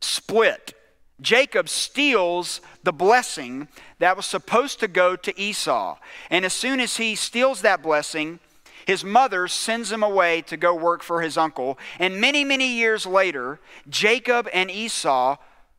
split. 0.00 0.74
Jacob 1.20 1.68
steals 1.68 2.60
the 2.84 2.92
blessing 2.92 3.68
that 3.98 4.16
was 4.16 4.26
supposed 4.26 4.80
to 4.80 4.88
go 4.88 5.16
to 5.16 5.38
Esau. 5.40 5.98
And 6.30 6.44
as 6.44 6.52
soon 6.52 6.80
as 6.80 6.96
he 6.96 7.14
steals 7.14 7.62
that 7.62 7.82
blessing, 7.82 8.38
his 8.86 9.04
mother 9.04 9.48
sends 9.48 9.92
him 9.92 10.02
away 10.02 10.42
to 10.42 10.56
go 10.56 10.74
work 10.74 11.02
for 11.02 11.20
his 11.20 11.36
uncle. 11.36 11.78
And 11.98 12.20
many, 12.20 12.44
many 12.44 12.68
years 12.68 13.04
later, 13.04 13.60
Jacob 13.88 14.48
and 14.52 14.70
Esau 14.70 15.36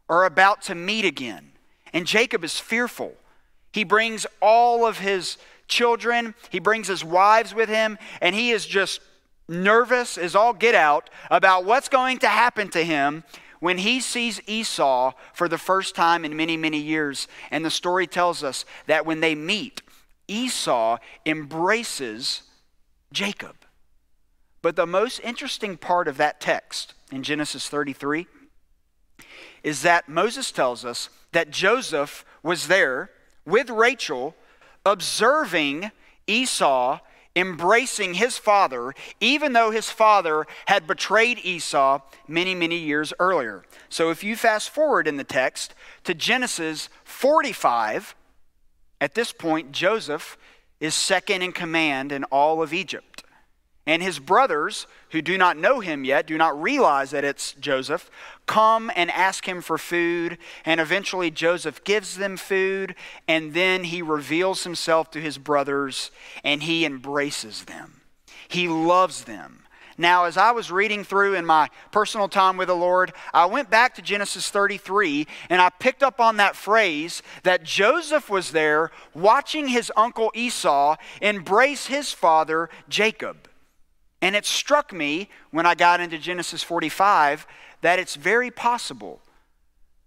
are 0.10 0.26
about 0.26 0.62
to 0.64 0.76
meet 0.76 1.06
again. 1.06 1.54
And 1.94 2.06
Jacob 2.06 2.44
is 2.44 2.60
fearful. 2.60 3.16
He 3.72 3.84
brings 3.84 4.28
all 4.42 4.86
of 4.86 5.00
his 5.00 5.38
children, 5.68 6.34
he 6.50 6.60
brings 6.60 6.88
his 6.88 7.04
wives 7.04 7.54
with 7.54 7.70
him, 7.70 7.98
and 8.22 8.36
he 8.36 8.52
is 8.52 8.66
just 8.66 9.02
nervous 9.48 10.18
as 10.18 10.36
all 10.36 10.54
get 10.54 10.76
out 10.76 11.10
about 11.32 11.66
what's 11.66 11.90
going 11.90 12.20
to 12.20 12.28
happen 12.28 12.70
to 12.70 12.84
him 12.84 13.24
when 13.60 13.80
he 13.80 14.00
sees 14.00 14.42
Esau 14.48 15.14
for 15.34 15.48
the 15.48 15.58
first 15.58 15.96
time 15.96 16.24
in 16.26 16.36
many, 16.36 16.58
many 16.58 16.80
years. 16.80 17.28
And 17.52 17.64
the 17.64 17.70
story 17.70 18.08
tells 18.08 18.44
us 18.44 18.66
that 18.88 19.06
when 19.06 19.20
they 19.20 19.36
meet, 19.36 19.82
Esau 20.28 20.98
embraces 21.26 22.44
Jacob. 23.12 23.56
But 24.62 24.76
the 24.76 24.86
most 24.86 25.20
interesting 25.20 25.78
part 25.78 26.08
of 26.08 26.18
that 26.18 26.40
text 26.40 26.94
in 27.12 27.24
Genesis 27.24 27.70
33 27.70 28.28
is 29.64 29.82
that 29.82 30.08
Moses 30.08 30.52
tells 30.52 30.86
us 30.86 31.10
that 31.32 31.50
Joseph 31.50 32.26
was 32.44 32.68
there 32.68 33.10
with 33.46 33.70
Rachel 33.70 34.36
observing 34.86 35.92
Esau 36.28 37.00
embracing 37.40 38.16
his 38.16 38.38
father, 38.38 38.94
even 39.22 39.54
though 39.54 39.72
his 39.72 39.90
father 39.90 40.46
had 40.66 40.86
betrayed 40.86 41.40
Esau 41.40 42.02
many, 42.28 42.54
many 42.54 42.78
years 42.78 43.14
earlier. 43.20 43.64
So 43.88 44.10
if 44.12 44.24
you 44.24 44.36
fast 44.36 44.70
forward 44.70 45.08
in 45.08 45.18
the 45.18 45.24
text 45.24 45.74
to 46.04 46.14
Genesis 46.14 46.90
45, 47.06 48.14
at 49.00 49.16
this 49.16 49.32
point, 49.32 49.72
Joseph 49.72 50.38
is 50.82 50.94
second 50.94 51.42
in 51.42 51.54
command 51.54 52.12
in 52.12 52.26
all 52.26 52.62
of 52.62 52.74
Egypt. 52.74 53.24
And 53.86 54.04
his 54.04 54.20
brothers, 54.20 54.86
who 55.12 55.22
do 55.22 55.38
not 55.38 55.58
know 55.58 55.80
him 55.80 56.04
yet, 56.04 56.28
do 56.28 56.38
not 56.38 56.62
realize 56.62 57.12
that 57.12 57.24
it's 57.24 57.54
Joseph, 57.54 58.12
come 58.46 58.92
and 58.96 59.10
ask 59.10 59.48
him 59.48 59.62
for 59.62 59.78
food. 59.78 60.38
And 60.64 60.80
eventually 60.80 61.32
Joseph 61.32 61.84
gives 61.84 62.18
them 62.18 62.38
food. 62.38 62.94
And 63.28 63.54
then 63.54 63.86
he 63.86 64.02
reveals 64.02 64.64
himself 64.64 65.10
to 65.12 65.22
his 65.22 65.38
brothers 65.38 66.12
and 66.44 66.64
he 66.64 66.86
embraces 66.86 67.66
them. 67.66 68.02
He 68.48 68.68
loves 68.68 69.24
them. 69.24 69.66
Now, 70.00 70.24
as 70.24 70.38
I 70.38 70.52
was 70.52 70.72
reading 70.72 71.04
through 71.04 71.36
in 71.36 71.46
my 71.46 71.70
personal 71.92 72.30
time 72.30 72.56
with 72.56 72.70
the 72.70 72.74
Lord, 72.74 73.12
I 73.34 73.48
went 73.48 73.70
back 73.70 73.96
to 73.96 74.02
Genesis 74.02 74.50
33 74.50 75.28
and 75.50 75.62
I 75.62 75.70
picked 75.70 76.04
up 76.04 76.22
on 76.22 76.38
that 76.38 76.56
phrase 76.56 77.22
that 77.44 77.64
Joseph 77.64 78.30
was 78.30 78.52
there 78.52 78.92
watching 79.14 79.68
his 79.68 79.92
uncle 79.98 80.32
Esau 80.34 80.96
embrace 81.22 81.88
his 81.88 82.14
father 82.14 82.70
Jacob. 82.88 83.49
And 84.22 84.36
it 84.36 84.46
struck 84.46 84.92
me 84.92 85.30
when 85.52 85.66
I 85.66 85.76
got 85.76 86.02
into 86.02 86.18
Genesis 86.18 86.62
45 86.64 87.48
that 87.82 88.00
it's 88.00 88.16
very 88.16 88.52
possible 88.52 89.22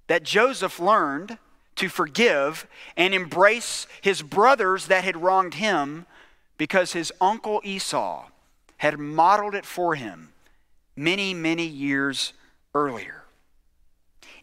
that 0.06 0.22
Joseph 0.22 0.78
learned 0.78 1.38
to 1.76 1.88
forgive 1.88 2.66
and 2.96 3.14
embrace 3.14 3.86
his 4.02 4.20
brothers 4.22 4.86
that 4.86 5.04
had 5.04 5.16
wronged 5.16 5.54
him 5.54 6.06
because 6.58 6.92
his 6.92 7.12
uncle 7.20 7.60
Esau 7.64 8.26
had 8.78 8.98
modeled 8.98 9.54
it 9.54 9.64
for 9.64 9.94
him 9.94 10.32
many, 10.96 11.32
many 11.32 11.66
years 11.66 12.34
earlier. 12.74 13.22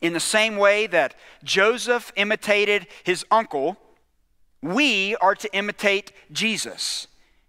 In 0.01 0.13
the 0.13 0.19
same 0.19 0.57
way 0.57 0.87
that 0.87 1.13
Joseph 1.43 2.11
imitated 2.15 2.87
his 3.03 3.25
uncle, 3.29 3.77
we 4.61 5.15
are 5.17 5.35
to 5.35 5.53
imitate 5.55 6.11
Jesus. 6.31 7.07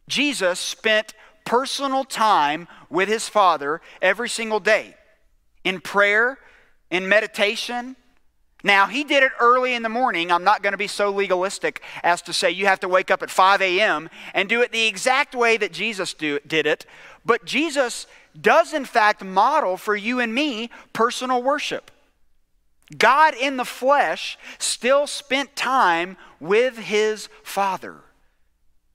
Jesus 0.09 0.59
spent 0.59 1.15
personal 1.51 2.05
time 2.05 2.69
with 2.89 3.09
his 3.09 3.29
Father 3.29 3.81
every 4.01 4.29
single 4.29 4.61
day 4.61 4.95
in 5.65 5.81
prayer, 5.81 6.39
in 6.93 7.09
meditation. 7.09 7.97
Now, 8.63 8.87
he 8.87 9.03
did 9.03 9.25
it 9.25 9.33
early 9.41 9.75
in 9.75 9.83
the 9.83 9.89
morning. 9.89 10.31
I'm 10.31 10.45
not 10.45 10.63
going 10.63 10.75
to 10.75 10.79
be 10.79 10.87
so 10.87 11.11
legalistic 11.11 11.83
as 12.05 12.23
to 12.23 12.33
say 12.33 12.53
you 12.53 12.67
have 12.67 12.79
to 12.81 12.89
wake 12.89 13.11
up 13.11 13.25
at 13.25 13.31
5 13.31 13.63
a.m. 13.63 14.09
and 14.33 14.49
do 14.49 14.63
it 14.63 14.71
the 14.71 14.87
exact 14.87 15.35
way 15.35 15.57
that 15.57 15.73
Jesus 15.73 16.15
do, 16.15 16.39
did 16.47 16.69
it. 16.69 16.87
But 17.27 17.47
Jesus 17.47 18.07
does, 18.41 18.73
in 18.73 18.85
fact, 18.85 19.25
model 19.25 19.77
for 19.77 19.97
you 19.97 20.21
and 20.21 20.33
me 20.33 20.71
personal 20.93 21.43
worship. 21.43 21.91
God 22.97 23.35
in 23.35 23.57
the 23.57 23.65
flesh 23.65 24.39
still 24.61 25.09
spent 25.09 25.57
time 25.57 26.17
with 26.39 26.79
his 26.79 27.29
Father. 27.43 28.03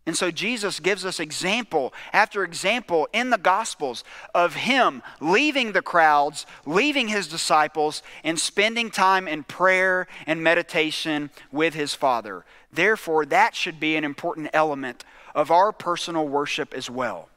And 0.08 0.16
so 0.16 0.30
Jesus 0.30 0.80
gives 0.80 1.04
us 1.04 1.20
example 1.20 1.92
after 2.14 2.44
example 2.44 3.08
in 3.12 3.32
the 3.32 3.40
Gospels 3.40 4.04
of 4.36 4.54
him 4.54 5.02
leaving 5.20 5.72
the 5.72 5.82
crowds, 5.82 6.46
leaving 6.66 7.08
his 7.08 7.28
disciples, 7.28 8.04
and 8.24 8.40
spending 8.40 8.92
time 8.92 9.28
in 9.28 9.44
prayer 9.44 10.08
and 10.28 10.44
meditation 10.44 11.32
with 11.52 11.74
his 11.74 11.96
Father. 11.96 12.46
Therefore, 12.72 13.26
that 13.26 13.56
should 13.56 13.80
be 13.80 13.96
an 13.96 14.04
important 14.04 14.50
element 14.54 15.04
of 15.34 15.50
our 15.50 15.72
personal 15.72 16.28
worship 16.28 16.74
as 16.76 16.90
well. 16.90 17.30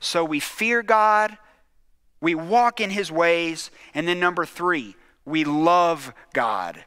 So 0.00 0.24
we 0.24 0.40
fear 0.40 0.82
God, 0.82 1.36
we 2.20 2.34
walk 2.34 2.80
in 2.80 2.90
his 2.90 3.12
ways, 3.12 3.70
and 3.92 4.08
then 4.08 4.20
number 4.20 4.46
three, 4.46 4.96
we 5.26 5.44
love 5.44 6.14
God. 6.32 6.84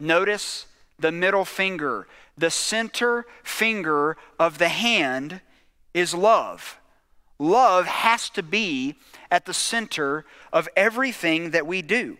Notice 0.00 0.66
the 0.98 1.12
middle 1.12 1.44
finger 1.44 2.06
the 2.40 2.50
center 2.50 3.26
finger 3.42 4.16
of 4.38 4.58
the 4.58 4.68
hand 4.68 5.40
is 5.94 6.14
love. 6.14 6.78
Love 7.38 7.86
has 7.86 8.28
to 8.30 8.42
be 8.42 8.96
at 9.30 9.46
the 9.46 9.54
center 9.54 10.24
of 10.52 10.68
everything 10.76 11.50
that 11.50 11.66
we 11.66 11.82
do. 11.82 12.18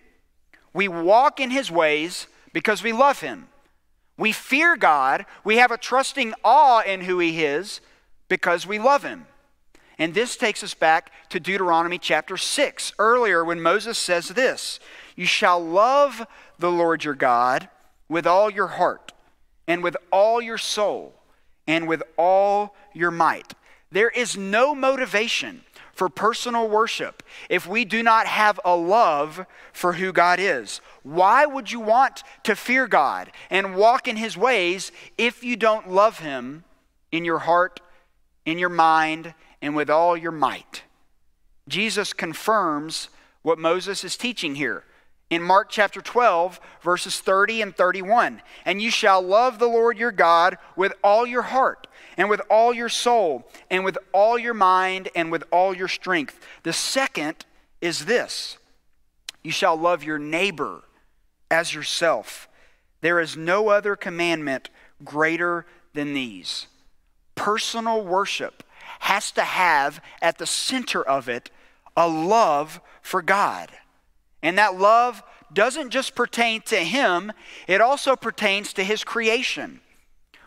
We 0.73 0.89
walk 0.89 1.41
in 1.41 1.51
His 1.51 1.71
ways 1.71 2.27
because 2.53 2.83
we 2.83 2.93
love 2.93 3.21
Him. 3.21 3.49
We 4.17 4.33
fear 4.33 4.77
God. 4.77 5.27
We 5.45 5.57
have 5.57 5.71
a 5.71 5.79
trusting 5.79 6.35
awe 6.45 6.83
in 6.83 7.03
who 7.03 7.19
He 7.19 7.45
is 7.45 7.81
because 8.29 8.67
we 8.67 8.79
love 8.79 9.03
Him. 9.03 9.27
And 9.99 10.15
this 10.15 10.37
takes 10.37 10.65
us 10.65 10.73
back 10.73 11.13
to 11.29 11.39
Deuteronomy 11.39 11.99
chapter 11.99 12.39
6, 12.39 12.95
earlier 12.99 13.45
when 13.45 13.61
Moses 13.61 13.99
says 13.99 14.29
this 14.29 14.81
You 15.17 15.27
shall 15.27 15.63
love 15.63 16.27
the 16.59 16.71
Lord 16.71 17.05
your 17.05 17.15
God 17.15 17.69
with 18.09 18.27
all 18.27 18.51
your 18.51 18.69
heart, 18.69 19.13
and 19.71 19.85
with 19.85 19.97
all 20.11 20.43
your 20.43 20.59
soul, 20.59 21.15
and 21.69 21.87
with 21.87 22.03
all 22.17 22.75
your 22.93 23.13
might. 23.13 23.55
There 23.93 24.09
is 24.09 24.37
no 24.37 24.75
motivation 24.75 25.63
for 25.93 26.09
personal 26.09 26.69
worship 26.69 27.23
if 27.49 27.69
we 27.69 27.85
do 27.85 28.03
not 28.03 28.27
have 28.27 28.59
a 28.65 28.75
love 28.75 29.47
for 29.73 29.93
who 29.93 30.13
God 30.13 30.41
is. 30.41 30.81
Why 31.05 31.47
would 31.47 31.71
you 31.71 31.79
want 31.79 32.25
to 32.43 32.57
fear 32.57 32.89
God 32.89 33.31
and 33.49 33.77
walk 33.77 34.09
in 34.09 34.17
his 34.17 34.37
ways 34.37 34.91
if 35.17 35.45
you 35.45 35.55
don't 35.55 35.89
love 35.89 36.19
him 36.19 36.65
in 37.13 37.25
your 37.25 37.39
heart, 37.39 37.79
in 38.45 38.59
your 38.59 38.71
mind, 38.71 39.35
and 39.63 39.77
with 39.77 39.89
all 39.89 40.17
your 40.17 40.33
might? 40.33 40.83
Jesus 41.69 42.13
confirms 42.13 43.09
what 43.43 43.57
Moses 43.57 44.03
is 44.03 44.17
teaching 44.17 44.57
here 44.57 44.83
in 45.31 45.43
Mark 45.43 45.69
chapter 45.71 46.01
12, 46.01 46.61
verses 46.83 47.21
30 47.21 47.63
and 47.63 47.77
31. 47.77 48.43
And 48.65 48.83
you 48.83 48.91
shall 48.91 49.23
love 49.23 49.59
the 49.59 49.69
Lord 49.69 49.97
your 49.97 50.13
God 50.13 50.59
with 50.77 50.93
all 51.03 51.27
your 51.27 51.43
heart, 51.43 51.87
and 52.17 52.29
with 52.29 52.43
all 52.51 52.75
your 52.75 52.89
soul, 52.89 53.49
and 53.71 53.85
with 53.85 53.97
all 54.13 54.39
your 54.39 54.55
mind, 54.55 55.09
and 55.15 55.31
with 55.31 55.45
all 55.53 55.75
your 55.75 55.89
strength. 55.89 56.45
The 56.65 56.73
second 56.73 57.47
is 57.81 58.05
this 58.05 58.59
you 59.43 59.53
shall 59.53 59.77
love 59.77 60.05
your 60.05 60.19
neighbor 60.19 60.83
as 61.51 61.73
yourself. 61.73 62.49
There 63.01 63.21
is 63.21 63.37
no 63.37 63.69
other 63.69 63.97
commandment 63.97 64.69
greater 65.03 65.65
than 65.95 66.13
these. 66.13 66.67
Personal 67.35 68.05
worship 68.05 68.63
has 69.01 69.31
to 69.33 69.43
have 69.43 70.03
at 70.21 70.37
the 70.37 70.47
center 70.47 71.03
of 71.03 71.29
it 71.29 71.51
a 71.97 72.07
love 72.07 72.81
for 73.01 73.23
God. 73.23 73.71
And 74.43 74.59
that 74.59 74.79
love 74.79 75.23
doesn't 75.53 75.91
just 75.91 76.15
pertain 76.15 76.61
to 76.63 76.77
him, 76.77 77.33
it 77.67 77.81
also 77.81 78.17
pertains 78.17 78.73
to 78.75 78.85
his 78.85 79.05
creation. 79.05 79.81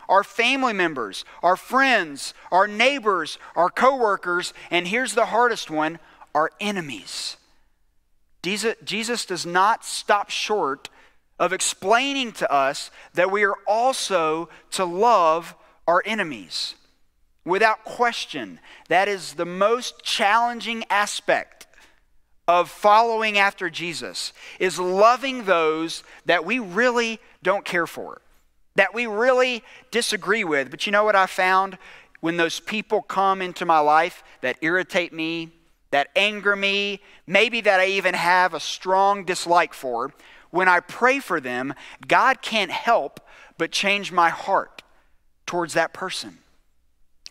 Our 0.08 0.24
family 0.24 0.72
members, 0.72 1.24
our 1.42 1.56
friends, 1.56 2.34
our 2.50 2.66
neighbors, 2.66 3.38
our 3.56 3.70
coworkers, 3.70 4.52
and 4.70 4.88
here's 4.88 5.14
the 5.14 5.26
hardest 5.26 5.70
one, 5.70 5.98
our 6.34 6.50
enemies. 6.60 7.36
Jesus 8.42 9.24
does 9.24 9.46
not 9.46 9.84
stop 9.84 10.28
short 10.28 10.90
of 11.38 11.52
explaining 11.52 12.32
to 12.32 12.52
us 12.52 12.90
that 13.14 13.30
we 13.30 13.44
are 13.44 13.56
also 13.66 14.48
to 14.72 14.84
love 14.84 15.54
our 15.86 16.02
enemies. 16.04 16.74
Without 17.44 17.84
question, 17.84 18.60
that 18.88 19.08
is 19.08 19.34
the 19.34 19.46
most 19.46 20.02
challenging 20.02 20.84
aspect 20.90 21.63
of 22.46 22.70
following 22.70 23.38
after 23.38 23.70
Jesus 23.70 24.32
is 24.58 24.78
loving 24.78 25.44
those 25.44 26.02
that 26.26 26.44
we 26.44 26.58
really 26.58 27.18
don't 27.42 27.64
care 27.64 27.86
for, 27.86 28.20
that 28.76 28.94
we 28.94 29.06
really 29.06 29.62
disagree 29.90 30.44
with. 30.44 30.70
But 30.70 30.86
you 30.86 30.92
know 30.92 31.04
what 31.04 31.16
I 31.16 31.26
found? 31.26 31.78
When 32.20 32.36
those 32.36 32.60
people 32.60 33.02
come 33.02 33.42
into 33.42 33.64
my 33.64 33.78
life 33.78 34.22
that 34.40 34.56
irritate 34.60 35.12
me, 35.12 35.50
that 35.90 36.08
anger 36.16 36.56
me, 36.56 37.00
maybe 37.26 37.60
that 37.60 37.80
I 37.80 37.86
even 37.86 38.14
have 38.14 38.52
a 38.52 38.60
strong 38.60 39.24
dislike 39.24 39.72
for, 39.72 40.12
when 40.50 40.68
I 40.68 40.80
pray 40.80 41.18
for 41.18 41.40
them, 41.40 41.74
God 42.06 42.42
can't 42.42 42.70
help 42.70 43.20
but 43.58 43.70
change 43.70 44.12
my 44.12 44.30
heart 44.30 44.82
towards 45.46 45.74
that 45.74 45.92
person. 45.92 46.38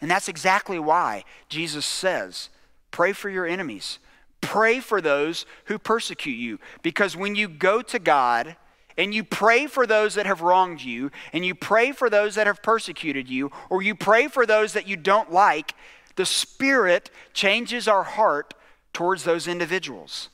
And 0.02 0.12
that's 0.12 0.28
exactly 0.28 0.80
why 0.80 1.23
Jesus 1.49 1.86
says, 1.86 2.49
pray 2.91 3.13
for 3.13 3.30
your 3.30 3.45
enemies. 3.45 3.99
Pray 4.44 4.80
for 4.80 5.02
those 5.02 5.46
who 5.66 5.80
persecute 5.80 6.36
you. 6.36 6.60
Because 6.82 7.16
when 7.16 7.36
you 7.36 7.48
go 7.48 7.82
to 7.82 7.98
God 7.98 8.56
and 8.98 9.14
you 9.14 9.24
pray 9.24 9.66
for 9.66 9.88
those 9.88 10.14
that 10.16 10.28
have 10.28 10.42
wronged 10.42 10.82
you, 10.82 11.10
and 11.32 11.44
you 11.44 11.56
pray 11.56 11.92
for 11.92 12.12
those 12.12 12.36
that 12.36 12.46
have 12.46 12.62
persecuted 12.62 13.28
you, 13.28 13.52
or 13.72 13.82
you 13.82 13.96
pray 13.96 14.28
for 14.28 14.46
those 14.46 14.74
that 14.74 14.88
you 14.88 14.96
don't 14.96 15.32
like, 15.32 15.74
the 16.16 16.26
Spirit 16.26 17.10
changes 17.34 17.88
our 17.88 18.04
heart 18.04 18.54
towards 18.92 19.24
those 19.24 19.48
individuals. 19.48 20.30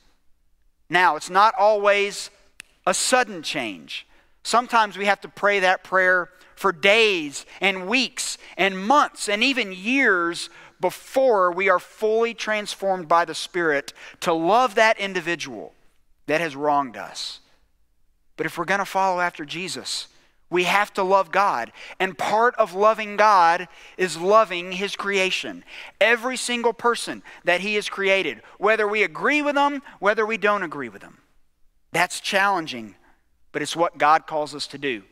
Now, 0.90 1.16
it's 1.16 1.30
not 1.30 1.54
always 1.56 2.30
a 2.86 2.92
sudden 2.92 3.42
change. 3.42 4.06
Sometimes 4.42 4.98
we 4.98 5.06
have 5.06 5.20
to 5.22 5.28
pray 5.28 5.60
that 5.60 5.84
prayer 5.84 6.28
for 6.56 6.72
days 6.72 7.46
and 7.60 7.88
weeks 7.88 8.36
and 8.58 8.78
months 8.78 9.28
and 9.28 9.42
even 9.42 9.72
years 9.72 10.50
before 10.80 11.52
we 11.52 11.68
are 11.68 11.78
fully 11.78 12.34
transformed 12.34 13.08
by 13.08 13.24
the 13.24 13.34
Spirit 13.34 13.92
to 14.20 14.32
love 14.32 14.74
that 14.74 14.98
individual 14.98 15.74
that 16.26 16.40
has 16.40 16.56
wronged 16.56 16.96
us. 16.96 17.40
But 18.36 18.46
if 18.46 18.56
we're 18.56 18.64
going 18.64 18.78
to 18.78 18.86
follow 18.86 19.20
after 19.20 19.44
Jesus, 19.44 20.08
we 20.48 20.64
have 20.64 20.92
to 20.94 21.02
love 21.02 21.30
God. 21.30 21.72
And 21.98 22.16
part 22.18 22.54
of 22.56 22.74
loving 22.74 23.16
God 23.16 23.68
is 23.96 24.16
loving 24.16 24.72
His 24.72 24.96
creation. 24.96 25.64
Every 26.00 26.36
single 26.36 26.72
person 26.72 27.22
that 27.44 27.60
He 27.60 27.74
has 27.74 27.88
created, 27.88 28.42
whether 28.58 28.88
we 28.88 29.02
agree 29.02 29.42
with 29.42 29.54
them, 29.54 29.82
whether 29.98 30.26
we 30.26 30.36
don't 30.36 30.62
agree 30.62 30.88
with 30.88 31.02
them. 31.02 31.18
That's 31.92 32.20
challenging, 32.20 32.94
but 33.52 33.62
it's 33.62 33.76
what 33.76 33.98
God 33.98 34.26
calls 34.26 34.54
us 34.54 34.66
to 34.68 34.78
do. 34.78 35.02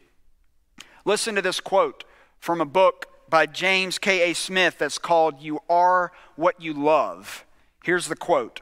Listen 1.05 1.35
to 1.35 1.43
this 1.43 1.61
quote 1.61 2.05
from 2.39 2.61
a 2.61 2.67
book 2.67 3.07
by 3.31 3.47
James 3.47 3.99
K.A. 3.99 4.35
Smith 4.35 4.79
that's 4.79 4.99
called 4.99 5.41
You 5.41 5.61
Are 5.69 6.13
What 6.37 6.61
You 6.61 6.73
Love. 6.73 7.45
Here's 7.85 8.09
the 8.09 8.17
quote 8.17 8.61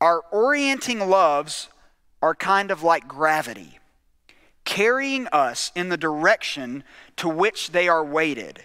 Our 0.00 0.22
orienting 0.30 1.00
loves 1.08 1.68
are 2.20 2.34
kind 2.34 2.70
of 2.70 2.82
like 2.82 3.08
gravity, 3.08 3.78
carrying 4.64 5.26
us 5.28 5.72
in 5.74 5.88
the 5.88 5.96
direction 5.96 6.84
to 7.16 7.28
which 7.28 7.72
they 7.72 7.88
are 7.88 8.04
weighted. 8.04 8.64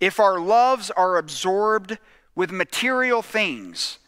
If 0.00 0.18
our 0.18 0.38
loves 0.40 0.90
are 0.90 1.16
absorbed 1.16 1.98
with 2.34 2.50
material 2.50 3.22
things, 3.22 3.98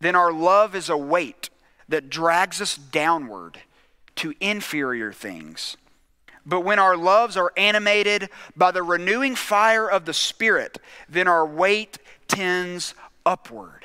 then 0.00 0.14
our 0.14 0.32
love 0.32 0.74
is 0.74 0.88
a 0.88 0.96
weight 0.96 1.50
that 1.88 2.10
drags 2.10 2.60
us 2.60 2.76
downward 2.76 3.58
to 4.16 4.34
inferior 4.40 5.12
things. 5.12 5.76
But 6.44 6.60
when 6.60 6.78
our 6.78 6.96
loves 6.96 7.36
are 7.36 7.52
animated 7.56 8.28
by 8.56 8.70
the 8.72 8.82
renewing 8.82 9.36
fire 9.36 9.88
of 9.88 10.04
the 10.04 10.14
Spirit, 10.14 10.78
then 11.08 11.28
our 11.28 11.46
weight 11.46 11.98
tends 12.26 12.94
upward. 13.24 13.84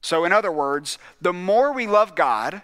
So, 0.00 0.24
in 0.24 0.32
other 0.32 0.52
words, 0.52 0.98
the 1.20 1.32
more 1.32 1.72
we 1.72 1.86
love 1.86 2.14
God, 2.14 2.62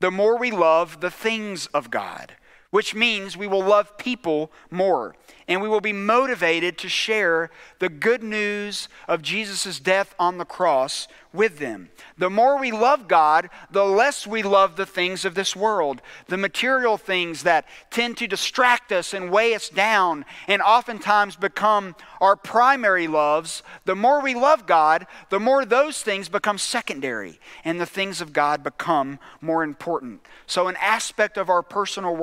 the 0.00 0.10
more 0.10 0.36
we 0.36 0.50
love 0.50 1.00
the 1.00 1.10
things 1.10 1.66
of 1.68 1.90
God, 1.90 2.34
which 2.72 2.94
means 2.94 3.36
we 3.36 3.46
will 3.46 3.62
love 3.62 3.98
people 3.98 4.50
more 4.70 5.14
and 5.48 5.60
we 5.60 5.68
will 5.68 5.82
be 5.82 5.92
motivated 5.92 6.78
to 6.78 6.88
share 6.88 7.50
the 7.78 7.88
good 7.90 8.22
news 8.22 8.88
of 9.06 9.20
Jesus' 9.20 9.78
death 9.78 10.14
on 10.18 10.38
the 10.38 10.44
cross 10.46 11.08
with 11.32 11.58
them. 11.58 11.90
The 12.16 12.30
more 12.30 12.58
we 12.58 12.72
love 12.72 13.08
God, 13.08 13.50
the 13.70 13.84
less 13.84 14.26
we 14.26 14.42
love 14.42 14.76
the 14.76 14.86
things 14.86 15.24
of 15.24 15.34
this 15.34 15.56
world, 15.56 16.00
the 16.28 16.36
material 16.36 16.96
things 16.96 17.42
that 17.42 17.66
tend 17.90 18.16
to 18.18 18.26
distract 18.26 18.92
us 18.92 19.12
and 19.12 19.30
weigh 19.30 19.54
us 19.54 19.68
down 19.68 20.24
and 20.46 20.62
oftentimes 20.62 21.36
become 21.36 21.96
our 22.20 22.36
primary 22.36 23.08
loves. 23.08 23.62
The 23.84 23.96
more 23.96 24.22
we 24.22 24.34
love 24.34 24.66
God, 24.66 25.06
the 25.30 25.40
more 25.40 25.64
those 25.64 26.02
things 26.02 26.28
become 26.28 26.58
secondary 26.58 27.40
and 27.64 27.80
the 27.80 27.86
things 27.86 28.20
of 28.20 28.32
God 28.32 28.62
become 28.62 29.18
more 29.40 29.64
important. 29.64 30.20
So, 30.46 30.68
an 30.68 30.76
aspect 30.80 31.36
of 31.36 31.50
our 31.50 31.62
personal 31.62 32.14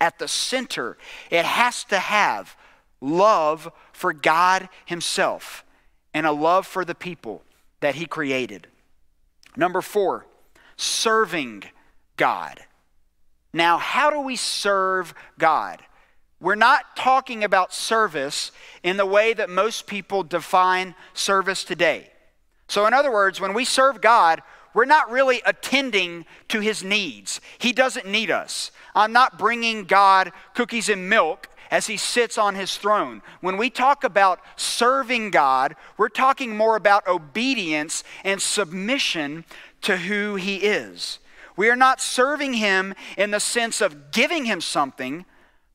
at 0.00 0.18
the 0.18 0.28
center, 0.28 0.96
it 1.30 1.44
has 1.44 1.84
to 1.84 1.98
have 1.98 2.56
love 3.00 3.70
for 3.92 4.12
God 4.12 4.68
Himself 4.86 5.64
and 6.14 6.26
a 6.26 6.32
love 6.32 6.66
for 6.66 6.84
the 6.84 6.94
people 6.94 7.42
that 7.80 7.96
He 7.96 8.06
created. 8.06 8.66
Number 9.56 9.80
four, 9.82 10.26
serving 10.76 11.64
God. 12.16 12.60
Now, 13.52 13.78
how 13.78 14.10
do 14.10 14.20
we 14.20 14.36
serve 14.36 15.14
God? 15.38 15.82
We're 16.40 16.54
not 16.54 16.96
talking 16.96 17.42
about 17.42 17.72
service 17.72 18.52
in 18.82 18.96
the 18.96 19.06
way 19.06 19.32
that 19.32 19.50
most 19.50 19.86
people 19.86 20.22
define 20.22 20.94
service 21.12 21.64
today. 21.64 22.10
So, 22.68 22.86
in 22.86 22.94
other 22.94 23.10
words, 23.10 23.40
when 23.40 23.54
we 23.54 23.64
serve 23.64 24.00
God, 24.00 24.42
we're 24.74 24.84
not 24.84 25.10
really 25.10 25.42
attending 25.44 26.26
to 26.48 26.60
his 26.60 26.84
needs. 26.84 27.40
He 27.58 27.72
doesn't 27.72 28.06
need 28.06 28.30
us. 28.30 28.70
I'm 28.98 29.12
not 29.12 29.38
bringing 29.38 29.84
God 29.84 30.32
cookies 30.54 30.88
and 30.88 31.08
milk 31.08 31.48
as 31.70 31.86
he 31.86 31.96
sits 31.96 32.36
on 32.36 32.54
his 32.54 32.76
throne. 32.76 33.22
When 33.40 33.56
we 33.56 33.70
talk 33.70 34.02
about 34.02 34.40
serving 34.56 35.30
God, 35.30 35.76
we're 35.96 36.08
talking 36.08 36.56
more 36.56 36.74
about 36.74 37.06
obedience 37.06 38.02
and 38.24 38.42
submission 38.42 39.44
to 39.82 39.98
who 39.98 40.34
he 40.34 40.56
is. 40.56 41.20
We 41.56 41.70
are 41.70 41.76
not 41.76 42.00
serving 42.00 42.54
him 42.54 42.94
in 43.16 43.30
the 43.30 43.40
sense 43.40 43.80
of 43.80 44.10
giving 44.10 44.46
him 44.46 44.60
something, 44.60 45.24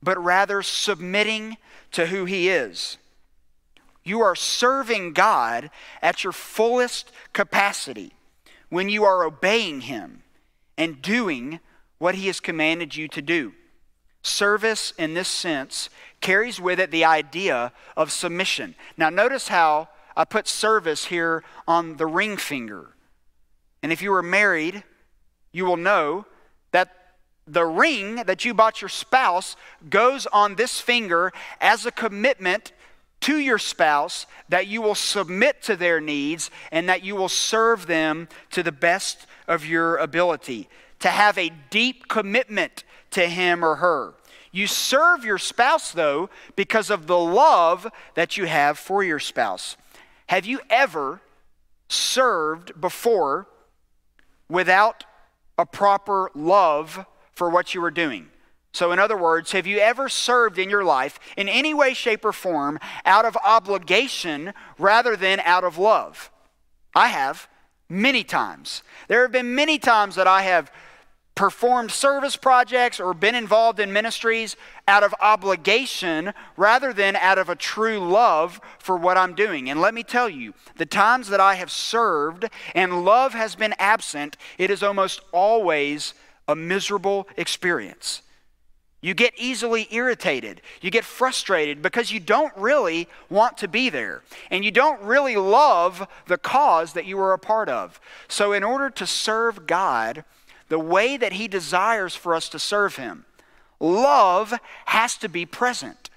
but 0.01 0.21
rather 0.21 0.61
submitting 0.61 1.57
to 1.91 2.07
who 2.07 2.25
he 2.25 2.49
is. 2.49 2.97
You 4.03 4.19
are 4.19 4.35
serving 4.35 5.13
God 5.13 5.69
at 6.01 6.23
your 6.25 6.33
fullest 6.33 7.11
capacity 7.31 8.11
when 8.69 8.89
you 8.89 9.03
are 9.05 9.23
obeying 9.23 9.81
Him 9.81 10.23
and 10.77 11.01
doing 11.01 11.59
what 12.03 12.15
He 12.15 12.27
has 12.27 12.41
commanded 12.41 12.97
you 12.97 13.07
to 13.07 13.21
do. 13.21 13.53
Service, 14.23 14.91
in 14.97 15.13
this 15.13 15.29
sense, 15.29 15.89
carries 16.19 16.59
with 16.59 16.77
it 16.77 16.91
the 16.91 17.05
idea 17.05 17.71
of 17.95 18.11
submission. 18.11 18.75
Now, 18.97 19.09
notice 19.09 19.47
how 19.47 19.87
I 20.13 20.25
put 20.25 20.49
service 20.49 21.05
here 21.05 21.45
on 21.65 21.95
the 21.95 22.05
ring 22.05 22.35
finger. 22.35 22.97
And 23.81 23.89
if 23.89 24.01
you 24.01 24.11
were 24.11 24.21
married, 24.21 24.83
you 25.53 25.63
will 25.63 25.77
know 25.77 26.25
that 26.71 26.89
the 27.47 27.63
ring 27.63 28.17
that 28.17 28.43
you 28.43 28.53
bought 28.53 28.81
your 28.81 28.89
spouse 28.89 29.55
goes 29.89 30.25
on 30.25 30.55
this 30.55 30.81
finger 30.81 31.31
as 31.61 31.85
a 31.85 31.91
commitment 31.91 32.73
to 33.21 33.37
your 33.37 33.57
spouse 33.57 34.25
that 34.49 34.67
you 34.67 34.81
will 34.81 34.95
submit 34.95 35.61
to 35.63 35.77
their 35.77 36.01
needs 36.01 36.51
and 36.69 36.89
that 36.89 37.05
you 37.05 37.15
will 37.15 37.29
serve 37.29 37.87
them 37.87 38.27
to 38.51 38.61
the 38.61 38.73
best 38.73 39.25
of 39.47 39.65
your 39.65 39.95
ability. 39.95 40.67
To 41.03 41.09
have 41.09 41.37
a 41.37 41.51
deep 41.69 42.07
commitment 42.07 42.85
to 43.11 43.27
him 43.27 43.63
or 43.63 43.75
her. 43.75 44.13
You 44.53 44.67
serve 44.67 45.25
your 45.25 45.37
spouse, 45.37 45.91
though, 45.91 46.29
because 46.55 46.89
of 46.89 47.07
the 47.07 47.19
love 47.19 47.87
that 48.13 48.37
you 48.37 48.45
have 48.45 48.79
for 48.79 49.03
your 49.03 49.19
spouse. 49.19 49.75
Have 50.27 50.45
you 50.45 50.61
ever 50.69 51.19
served 51.89 52.79
before 52.79 53.47
without 54.47 55.03
a 55.57 55.65
proper 55.65 56.31
love 56.33 57.05
for 57.33 57.49
what 57.49 57.75
you 57.75 57.81
were 57.81 57.91
doing? 57.91 58.29
So, 58.71 58.93
in 58.93 58.97
other 58.97 59.17
words, 59.17 59.51
have 59.51 59.67
you 59.67 59.79
ever 59.79 60.07
served 60.07 60.57
in 60.57 60.69
your 60.69 60.85
life 60.85 61.19
in 61.35 61.49
any 61.49 61.73
way, 61.73 61.93
shape, 61.93 62.23
or 62.23 62.31
form 62.31 62.79
out 63.05 63.25
of 63.25 63.37
obligation 63.43 64.53
rather 64.79 65.17
than 65.17 65.41
out 65.41 65.65
of 65.65 65.77
love? 65.77 66.31
I 66.95 67.09
have 67.09 67.49
many 67.89 68.23
times. 68.23 68.83
There 69.09 69.23
have 69.23 69.33
been 69.33 69.53
many 69.53 69.77
times 69.77 70.15
that 70.15 70.27
I 70.27 70.43
have 70.43 70.71
performed 71.35 71.91
service 71.91 72.35
projects 72.35 72.99
or 72.99 73.13
been 73.13 73.35
involved 73.35 73.79
in 73.79 73.91
ministries 73.91 74.55
out 74.87 75.03
of 75.03 75.15
obligation 75.19 76.33
rather 76.57 76.93
than 76.93 77.15
out 77.15 77.39
of 77.39 77.49
a 77.49 77.55
true 77.55 77.99
love 77.99 78.61
for 78.77 78.95
what 78.95 79.17
I'm 79.17 79.33
doing. 79.33 79.69
And 79.69 79.81
let 79.81 79.93
me 79.93 80.03
tell 80.03 80.29
you, 80.29 80.53
the 80.77 80.85
times 80.85 81.29
that 81.29 81.39
I 81.39 81.55
have 81.55 81.71
served 81.71 82.45
and 82.75 83.03
love 83.03 83.33
has 83.33 83.55
been 83.55 83.73
absent, 83.79 84.37
it 84.57 84.69
is 84.69 84.83
almost 84.83 85.21
always 85.31 86.13
a 86.47 86.55
miserable 86.55 87.27
experience. 87.35 88.21
You 89.03 89.13
get 89.13 89.33
easily 89.37 89.89
irritated. 89.91 90.61
You 90.79 90.89
get 90.89 91.03
frustrated 91.03 91.81
because 91.81 92.13
you 92.13 92.21
don't 92.21 92.55
really 92.55 93.09
want 93.29 93.57
to 93.57 93.67
be 93.67 93.89
there. 93.89 94.23
And 94.49 94.63
you 94.63 94.71
don't 94.71 95.01
really 95.01 95.35
love 95.35 96.07
the 96.27 96.37
cause 96.37 96.93
that 96.93 97.05
you 97.05 97.19
are 97.19 97.33
a 97.33 97.37
part 97.37 97.67
of. 97.67 97.99
So, 98.29 98.53
in 98.53 98.63
order 98.63 98.89
to 98.91 99.05
serve 99.05 99.67
God, 99.67 100.23
the 100.73 100.79
way 100.79 101.17
that 101.17 101.33
He 101.33 101.47
desires 101.47 102.15
for 102.15 102.33
us 102.33 102.49
to 102.49 102.57
serve 102.57 102.95
Him. 102.95 103.25
Love 103.79 104.55
has 104.85 105.15
to 105.17 105.29
be 105.29 105.45
present. 105.45 106.09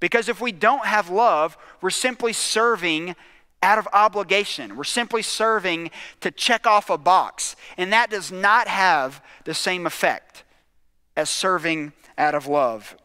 Because 0.00 0.30
if 0.30 0.40
we 0.40 0.50
don't 0.50 0.86
have 0.86 1.10
love, 1.10 1.58
we're 1.82 1.90
simply 1.90 2.32
serving 2.32 3.14
out 3.62 3.76
of 3.76 3.86
obligation. 3.92 4.76
We're 4.78 4.84
simply 4.84 5.20
serving 5.20 5.90
to 6.22 6.30
check 6.30 6.66
off 6.66 6.88
a 6.88 6.96
box. 6.96 7.54
And 7.76 7.92
that 7.92 8.08
does 8.08 8.32
not 8.32 8.66
have 8.66 9.22
the 9.44 9.52
same 9.52 9.86
effect 9.86 10.42
as 11.14 11.28
serving 11.28 11.92
out 12.16 12.34
of 12.34 12.46
love. 12.46 12.96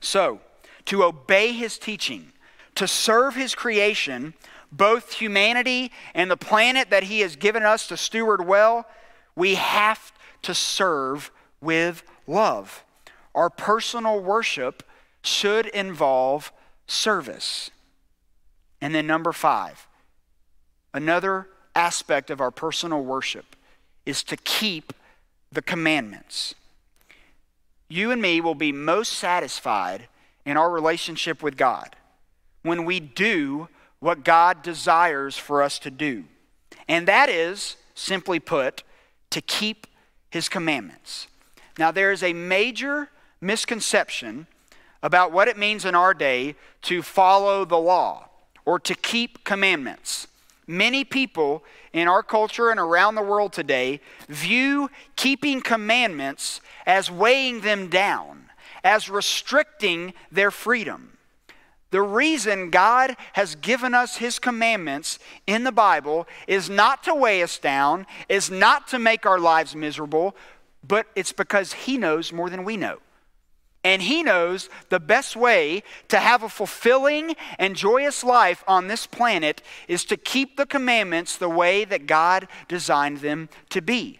So, 0.00 0.40
to 0.86 1.04
obey 1.04 1.52
his 1.52 1.78
teaching, 1.78 2.32
to 2.74 2.88
serve 2.88 3.36
his 3.36 3.54
creation, 3.54 4.34
both 4.72 5.12
humanity 5.12 5.92
and 6.14 6.28
the 6.28 6.36
planet 6.36 6.90
that 6.90 7.04
he 7.04 7.20
has 7.20 7.36
given 7.36 7.62
us 7.62 7.86
to 7.86 7.96
steward 7.96 8.44
well, 8.44 8.86
we 9.36 9.54
have 9.56 10.12
to 10.42 10.54
serve 10.54 11.30
with 11.60 12.02
love. 12.26 12.84
Our 13.34 13.50
personal 13.50 14.20
worship 14.20 14.82
should 15.22 15.66
involve 15.66 16.52
service. 16.86 17.70
And 18.80 18.94
then, 18.94 19.06
number 19.06 19.32
five, 19.32 19.86
another 20.92 21.48
aspect 21.74 22.30
of 22.30 22.40
our 22.40 22.50
personal 22.50 23.02
worship 23.02 23.56
is 24.04 24.22
to 24.24 24.36
keep 24.36 24.92
the 25.50 25.62
commandments. 25.62 26.54
You 27.88 28.10
and 28.10 28.20
me 28.20 28.40
will 28.40 28.54
be 28.54 28.72
most 28.72 29.12
satisfied 29.12 30.08
in 30.44 30.56
our 30.56 30.70
relationship 30.70 31.42
with 31.42 31.56
God 31.56 31.96
when 32.62 32.84
we 32.84 33.00
do 33.00 33.68
what 34.00 34.24
God 34.24 34.62
desires 34.62 35.36
for 35.36 35.62
us 35.62 35.78
to 35.80 35.90
do. 35.90 36.24
And 36.88 37.08
that 37.08 37.28
is, 37.28 37.76
simply 37.94 38.38
put, 38.38 38.82
to 39.34 39.40
keep 39.40 39.88
his 40.30 40.48
commandments. 40.48 41.26
Now, 41.76 41.90
there 41.90 42.12
is 42.12 42.22
a 42.22 42.32
major 42.32 43.10
misconception 43.40 44.46
about 45.02 45.32
what 45.32 45.48
it 45.48 45.58
means 45.58 45.84
in 45.84 45.96
our 45.96 46.14
day 46.14 46.54
to 46.82 47.02
follow 47.02 47.64
the 47.64 47.76
law 47.76 48.28
or 48.64 48.78
to 48.78 48.94
keep 48.94 49.42
commandments. 49.42 50.28
Many 50.68 51.02
people 51.02 51.64
in 51.92 52.06
our 52.06 52.22
culture 52.22 52.70
and 52.70 52.78
around 52.78 53.16
the 53.16 53.22
world 53.22 53.52
today 53.52 54.00
view 54.28 54.88
keeping 55.16 55.60
commandments 55.60 56.60
as 56.86 57.10
weighing 57.10 57.62
them 57.62 57.88
down, 57.88 58.50
as 58.84 59.10
restricting 59.10 60.14
their 60.30 60.52
freedom. 60.52 61.13
The 61.94 62.02
reason 62.02 62.70
God 62.70 63.16
has 63.34 63.54
given 63.54 63.94
us 63.94 64.16
His 64.16 64.40
commandments 64.40 65.20
in 65.46 65.62
the 65.62 65.70
Bible 65.70 66.26
is 66.48 66.68
not 66.68 67.04
to 67.04 67.14
weigh 67.14 67.40
us 67.40 67.56
down, 67.56 68.08
is 68.28 68.50
not 68.50 68.88
to 68.88 68.98
make 68.98 69.24
our 69.24 69.38
lives 69.38 69.76
miserable, 69.76 70.34
but 70.82 71.06
it's 71.14 71.30
because 71.30 71.72
He 71.72 71.96
knows 71.96 72.32
more 72.32 72.50
than 72.50 72.64
we 72.64 72.76
know. 72.76 72.98
And 73.84 74.02
He 74.02 74.24
knows 74.24 74.68
the 74.88 74.98
best 74.98 75.36
way 75.36 75.84
to 76.08 76.18
have 76.18 76.42
a 76.42 76.48
fulfilling 76.48 77.36
and 77.60 77.76
joyous 77.76 78.24
life 78.24 78.64
on 78.66 78.88
this 78.88 79.06
planet 79.06 79.62
is 79.86 80.04
to 80.06 80.16
keep 80.16 80.56
the 80.56 80.66
commandments 80.66 81.36
the 81.36 81.48
way 81.48 81.84
that 81.84 82.08
God 82.08 82.48
designed 82.66 83.18
them 83.18 83.48
to 83.70 83.80
be. 83.80 84.18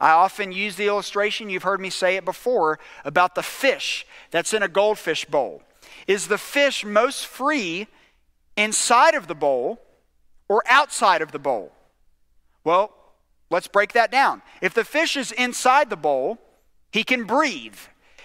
I 0.00 0.12
often 0.12 0.50
use 0.50 0.76
the 0.76 0.86
illustration, 0.86 1.50
you've 1.50 1.62
heard 1.62 1.82
me 1.82 1.90
say 1.90 2.16
it 2.16 2.24
before, 2.24 2.78
about 3.04 3.34
the 3.34 3.42
fish 3.42 4.06
that's 4.30 4.54
in 4.54 4.62
a 4.62 4.68
goldfish 4.68 5.26
bowl. 5.26 5.60
Is 6.06 6.28
the 6.28 6.38
fish 6.38 6.84
most 6.84 7.26
free 7.26 7.86
inside 8.56 9.14
of 9.14 9.26
the 9.26 9.34
bowl 9.34 9.80
or 10.48 10.62
outside 10.66 11.22
of 11.22 11.32
the 11.32 11.38
bowl? 11.38 11.72
Well, 12.62 12.94
let's 13.50 13.68
break 13.68 13.92
that 13.92 14.10
down. 14.10 14.42
If 14.60 14.74
the 14.74 14.84
fish 14.84 15.16
is 15.16 15.32
inside 15.32 15.90
the 15.90 15.96
bowl, 15.96 16.38
he 16.92 17.04
can 17.04 17.24
breathe 17.24 17.78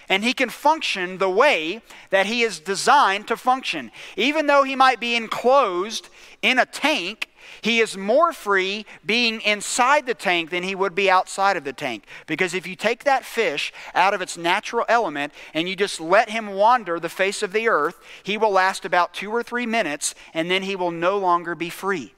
and 0.08 0.24
he 0.24 0.32
can 0.32 0.50
function 0.50 1.18
the 1.18 1.30
way 1.30 1.82
that 2.10 2.26
he 2.26 2.42
is 2.42 2.58
designed 2.58 3.28
to 3.28 3.36
function. 3.36 3.92
Even 4.16 4.46
though 4.46 4.64
he 4.64 4.74
might 4.74 5.00
be 5.00 5.14
enclosed 5.14 6.08
in 6.42 6.58
a 6.58 6.66
tank, 6.66 7.29
he 7.62 7.80
is 7.80 7.96
more 7.96 8.32
free 8.32 8.86
being 9.04 9.40
inside 9.42 10.06
the 10.06 10.14
tank 10.14 10.50
than 10.50 10.62
he 10.62 10.74
would 10.74 10.94
be 10.94 11.10
outside 11.10 11.56
of 11.56 11.64
the 11.64 11.72
tank. 11.72 12.04
Because 12.26 12.54
if 12.54 12.66
you 12.66 12.76
take 12.76 13.04
that 13.04 13.24
fish 13.24 13.72
out 13.94 14.14
of 14.14 14.22
its 14.22 14.36
natural 14.36 14.84
element 14.88 15.32
and 15.54 15.68
you 15.68 15.76
just 15.76 16.00
let 16.00 16.30
him 16.30 16.48
wander 16.48 16.98
the 16.98 17.08
face 17.08 17.42
of 17.42 17.52
the 17.52 17.68
earth, 17.68 18.00
he 18.22 18.36
will 18.36 18.50
last 18.50 18.84
about 18.84 19.14
two 19.14 19.30
or 19.30 19.42
three 19.42 19.66
minutes 19.66 20.14
and 20.34 20.50
then 20.50 20.62
he 20.62 20.76
will 20.76 20.90
no 20.90 21.18
longer 21.18 21.54
be 21.54 21.70
free. 21.70 22.14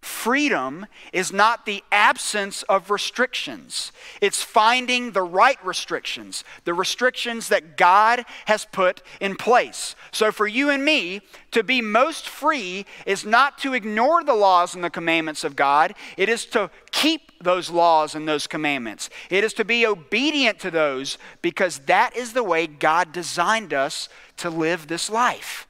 Freedom 0.00 0.86
is 1.12 1.30
not 1.30 1.66
the 1.66 1.84
absence 1.92 2.62
of 2.64 2.90
restrictions. 2.90 3.92
It's 4.22 4.42
finding 4.42 5.12
the 5.12 5.22
right 5.22 5.62
restrictions, 5.64 6.42
the 6.64 6.72
restrictions 6.72 7.48
that 7.48 7.76
God 7.76 8.24
has 8.46 8.64
put 8.64 9.02
in 9.20 9.36
place. 9.36 9.94
So, 10.10 10.32
for 10.32 10.46
you 10.46 10.70
and 10.70 10.82
me, 10.82 11.20
to 11.50 11.62
be 11.62 11.82
most 11.82 12.26
free 12.26 12.86
is 13.04 13.26
not 13.26 13.58
to 13.58 13.74
ignore 13.74 14.24
the 14.24 14.34
laws 14.34 14.74
and 14.74 14.82
the 14.82 14.88
commandments 14.88 15.44
of 15.44 15.54
God, 15.54 15.94
it 16.16 16.30
is 16.30 16.46
to 16.46 16.70
keep 16.92 17.32
those 17.42 17.68
laws 17.68 18.14
and 18.14 18.26
those 18.26 18.46
commandments. 18.46 19.10
It 19.28 19.44
is 19.44 19.52
to 19.54 19.66
be 19.66 19.86
obedient 19.86 20.58
to 20.60 20.70
those 20.70 21.18
because 21.42 21.80
that 21.80 22.16
is 22.16 22.32
the 22.32 22.44
way 22.44 22.66
God 22.66 23.12
designed 23.12 23.74
us 23.74 24.08
to 24.38 24.48
live 24.48 24.86
this 24.86 25.10
life. 25.10 25.66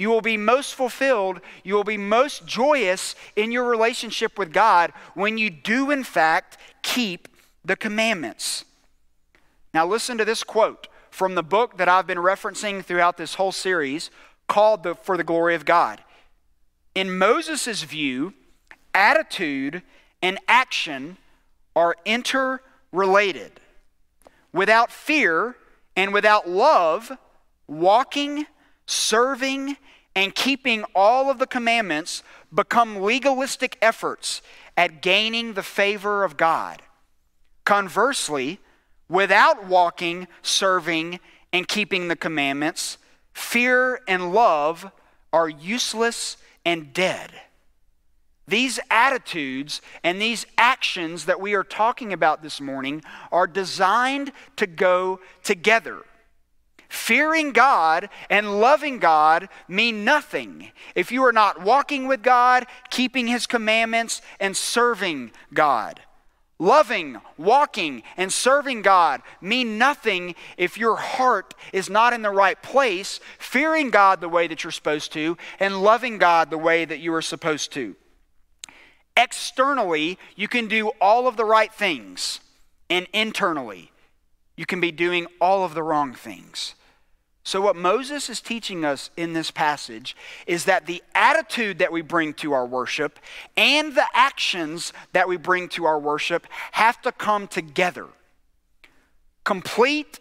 You 0.00 0.08
will 0.08 0.22
be 0.22 0.38
most 0.38 0.76
fulfilled, 0.76 1.42
you 1.62 1.74
will 1.74 1.84
be 1.84 1.98
most 1.98 2.46
joyous 2.46 3.14
in 3.36 3.52
your 3.52 3.64
relationship 3.64 4.38
with 4.38 4.50
God 4.50 4.94
when 5.12 5.36
you 5.36 5.50
do, 5.50 5.90
in 5.90 6.04
fact, 6.04 6.56
keep 6.82 7.28
the 7.66 7.76
commandments. 7.76 8.64
Now, 9.74 9.86
listen 9.86 10.16
to 10.16 10.24
this 10.24 10.42
quote 10.42 10.88
from 11.10 11.34
the 11.34 11.42
book 11.42 11.76
that 11.76 11.86
I've 11.86 12.06
been 12.06 12.16
referencing 12.16 12.82
throughout 12.82 13.18
this 13.18 13.34
whole 13.34 13.52
series 13.52 14.10
called 14.48 14.84
the, 14.84 14.94
For 14.94 15.18
the 15.18 15.22
Glory 15.22 15.54
of 15.54 15.66
God. 15.66 16.02
In 16.94 17.18
Moses' 17.18 17.82
view, 17.82 18.32
attitude 18.94 19.82
and 20.22 20.38
action 20.48 21.18
are 21.76 21.94
interrelated. 22.06 23.60
Without 24.50 24.90
fear 24.90 25.56
and 25.94 26.14
without 26.14 26.48
love, 26.48 27.12
walking 27.66 28.46
serving, 28.90 29.76
and 30.16 30.34
keeping 30.34 30.84
all 30.94 31.30
of 31.30 31.38
the 31.38 31.46
commandments 31.46 32.22
become 32.52 33.00
legalistic 33.00 33.78
efforts 33.80 34.42
at 34.76 35.00
gaining 35.00 35.54
the 35.54 35.62
favor 35.62 36.24
of 36.24 36.36
God. 36.36 36.82
Conversely, 37.64 38.58
without 39.08 39.66
walking, 39.66 40.26
serving, 40.42 41.20
and 41.52 41.68
keeping 41.68 42.08
the 42.08 42.16
commandments, 42.16 42.98
fear 43.32 44.00
and 44.08 44.32
love 44.32 44.90
are 45.32 45.48
useless 45.48 46.36
and 46.64 46.92
dead. 46.92 47.30
These 48.48 48.80
attitudes 48.90 49.80
and 50.02 50.20
these 50.20 50.44
actions 50.58 51.26
that 51.26 51.40
we 51.40 51.54
are 51.54 51.62
talking 51.62 52.12
about 52.12 52.42
this 52.42 52.60
morning 52.60 53.02
are 53.30 53.46
designed 53.46 54.32
to 54.56 54.66
go 54.66 55.20
together. 55.44 56.02
Fearing 56.90 57.52
God 57.52 58.10
and 58.28 58.60
loving 58.60 58.98
God 58.98 59.48
mean 59.68 60.04
nothing 60.04 60.72
if 60.96 61.12
you 61.12 61.24
are 61.24 61.32
not 61.32 61.62
walking 61.62 62.08
with 62.08 62.20
God, 62.20 62.66
keeping 62.90 63.28
His 63.28 63.46
commandments, 63.46 64.20
and 64.40 64.56
serving 64.56 65.30
God. 65.54 66.00
Loving, 66.58 67.18
walking, 67.38 68.02
and 68.16 68.32
serving 68.32 68.82
God 68.82 69.22
mean 69.40 69.78
nothing 69.78 70.34
if 70.58 70.76
your 70.76 70.96
heart 70.96 71.54
is 71.72 71.88
not 71.88 72.12
in 72.12 72.22
the 72.22 72.30
right 72.30 72.60
place, 72.60 73.20
fearing 73.38 73.90
God 73.90 74.20
the 74.20 74.28
way 74.28 74.48
that 74.48 74.64
you're 74.64 74.72
supposed 74.72 75.12
to, 75.12 75.38
and 75.60 75.82
loving 75.82 76.18
God 76.18 76.50
the 76.50 76.58
way 76.58 76.84
that 76.84 76.98
you 76.98 77.14
are 77.14 77.22
supposed 77.22 77.72
to. 77.74 77.94
Externally, 79.16 80.18
you 80.34 80.48
can 80.48 80.66
do 80.66 80.88
all 81.00 81.28
of 81.28 81.36
the 81.36 81.44
right 81.44 81.72
things, 81.72 82.40
and 82.90 83.06
internally, 83.12 83.92
you 84.56 84.66
can 84.66 84.80
be 84.80 84.90
doing 84.90 85.28
all 85.40 85.64
of 85.64 85.74
the 85.74 85.84
wrong 85.84 86.14
things. 86.14 86.74
So, 87.42 87.60
what 87.60 87.74
Moses 87.74 88.28
is 88.28 88.40
teaching 88.40 88.84
us 88.84 89.10
in 89.16 89.32
this 89.32 89.50
passage 89.50 90.14
is 90.46 90.66
that 90.66 90.86
the 90.86 91.02
attitude 91.14 91.78
that 91.78 91.90
we 91.90 92.02
bring 92.02 92.34
to 92.34 92.52
our 92.52 92.66
worship 92.66 93.18
and 93.56 93.94
the 93.94 94.06
actions 94.14 94.92
that 95.12 95.26
we 95.26 95.36
bring 95.36 95.68
to 95.70 95.86
our 95.86 95.98
worship 95.98 96.46
have 96.72 97.00
to 97.02 97.12
come 97.12 97.48
together. 97.48 98.06
Complete 99.44 100.20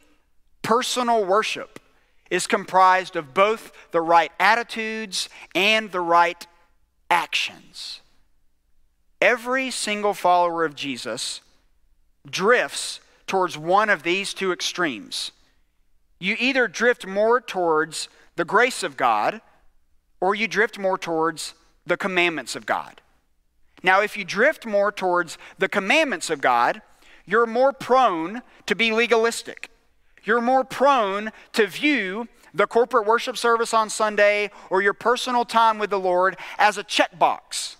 personal 0.61 1.25
worship 1.25 1.79
is 2.29 2.47
comprised 2.47 3.15
of 3.15 3.33
both 3.33 3.73
the 3.91 4.01
right 4.01 4.31
attitudes 4.39 5.29
and 5.53 5.91
the 5.91 5.99
right 5.99 6.47
actions. 7.09 8.01
Every 9.21 9.71
single 9.71 10.13
follower 10.13 10.63
of 10.63 10.75
Jesus 10.75 11.41
drifts 12.29 13.01
towards 13.27 13.57
one 13.57 13.89
of 13.89 14.03
these 14.03 14.33
two 14.33 14.51
extremes. 14.51 15.31
You 16.19 16.35
either 16.39 16.67
drift 16.67 17.07
more 17.07 17.39
towards 17.39 18.09
the 18.35 18.45
grace 18.45 18.83
of 18.83 18.97
God 18.97 19.41
or 20.21 20.35
you 20.35 20.47
drift 20.47 20.77
more 20.77 20.97
towards 20.97 21.53
the 21.85 21.97
commandments 21.97 22.55
of 22.55 22.65
God. 22.65 23.01
Now, 23.81 24.01
if 24.01 24.17
you 24.17 24.25
drift 24.25 24.65
more 24.65 24.91
towards 24.91 25.37
the 25.57 25.69
commandments 25.69 26.29
of 26.29 26.41
God, 26.41 26.81
you're 27.25 27.45
more 27.45 27.71
prone 27.71 28.41
to 28.65 28.75
be 28.75 28.91
legalistic. 28.91 29.69
You're 30.23 30.41
more 30.41 30.65
prone 30.65 31.31
to 31.53 31.67
view 31.67 32.27
the 32.53 32.67
corporate 32.67 33.05
worship 33.05 33.37
service 33.37 33.73
on 33.73 33.89
Sunday 33.89 34.51
or 34.69 34.81
your 34.81 34.93
personal 34.93 35.45
time 35.45 35.79
with 35.79 35.89
the 35.89 35.99
Lord 35.99 36.37
as 36.57 36.77
a 36.77 36.83
checkbox. 36.83 37.77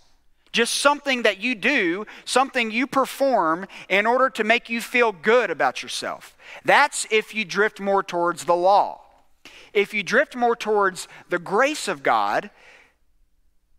Just 0.52 0.76
something 0.76 1.22
that 1.24 1.40
you 1.40 1.54
do, 1.56 2.06
something 2.26 2.72
you 2.72 2.88
perform 2.88 3.68
in 3.88 4.06
order 4.06 4.30
to 4.32 4.44
make 4.44 4.70
you 4.70 4.82
feel 4.82 5.12
good 5.12 5.52
about 5.52 5.84
yourself. 5.84 6.36
That's 6.66 7.06
if 7.12 7.36
you 7.36 7.46
drift 7.46 7.80
more 7.80 8.02
towards 8.02 8.46
the 8.46 8.56
law. 8.56 9.02
If 9.74 9.94
you 9.94 10.02
drift 10.02 10.36
more 10.36 10.56
towards 10.56 11.08
the 11.30 11.40
grace 11.40 11.88
of 11.88 12.02
God, 12.02 12.50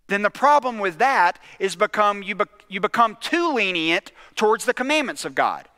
then 0.07 0.23
the 0.23 0.31
problem 0.31 0.79
with 0.79 0.99
that 0.99 1.39
is 1.59 1.77
become 1.77 2.23
you, 2.23 2.35
be, 2.35 2.45
you 2.69 2.81
become 2.81 3.17
too 3.21 3.53
lenient 3.53 4.13
towards 4.37 4.65
the 4.65 4.75
commandments 4.75 5.25
of 5.25 5.35
God. 5.35 5.69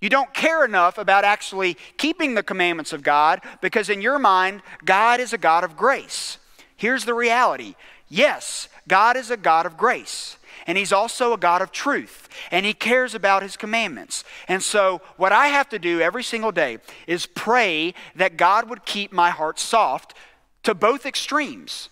You 0.00 0.10
don't 0.10 0.34
care 0.34 0.64
enough 0.64 0.98
about 0.98 1.24
actually 1.24 1.78
keeping 1.96 2.34
the 2.34 2.42
commandments 2.42 2.92
of 2.92 3.02
God 3.02 3.40
because 3.62 3.88
in 3.88 4.02
your 4.02 4.18
mind, 4.18 4.62
God 4.84 5.18
is 5.18 5.32
a 5.32 5.38
God 5.38 5.64
of 5.64 5.76
grace. 5.76 6.38
Here's 6.76 7.06
the 7.06 7.14
reality 7.14 7.74
yes, 8.14 8.68
God 8.86 9.16
is 9.16 9.30
a 9.30 9.36
God 9.36 9.66
of 9.66 9.76
grace. 9.76 10.36
And 10.66 10.78
he's 10.78 10.92
also 10.92 11.34
a 11.34 11.38
God 11.38 11.60
of 11.60 11.72
truth, 11.72 12.28
and 12.50 12.64
he 12.64 12.72
cares 12.72 13.14
about 13.14 13.42
his 13.42 13.54
commandments. 13.54 14.24
And 14.48 14.62
so, 14.62 15.02
what 15.18 15.30
I 15.30 15.48
have 15.48 15.68
to 15.70 15.78
do 15.78 16.00
every 16.00 16.22
single 16.22 16.52
day 16.52 16.78
is 17.06 17.26
pray 17.26 17.92
that 18.16 18.38
God 18.38 18.70
would 18.70 18.86
keep 18.86 19.12
my 19.12 19.28
heart 19.28 19.58
soft 19.58 20.14
to 20.62 20.74
both 20.74 21.04
extremes. 21.04 21.90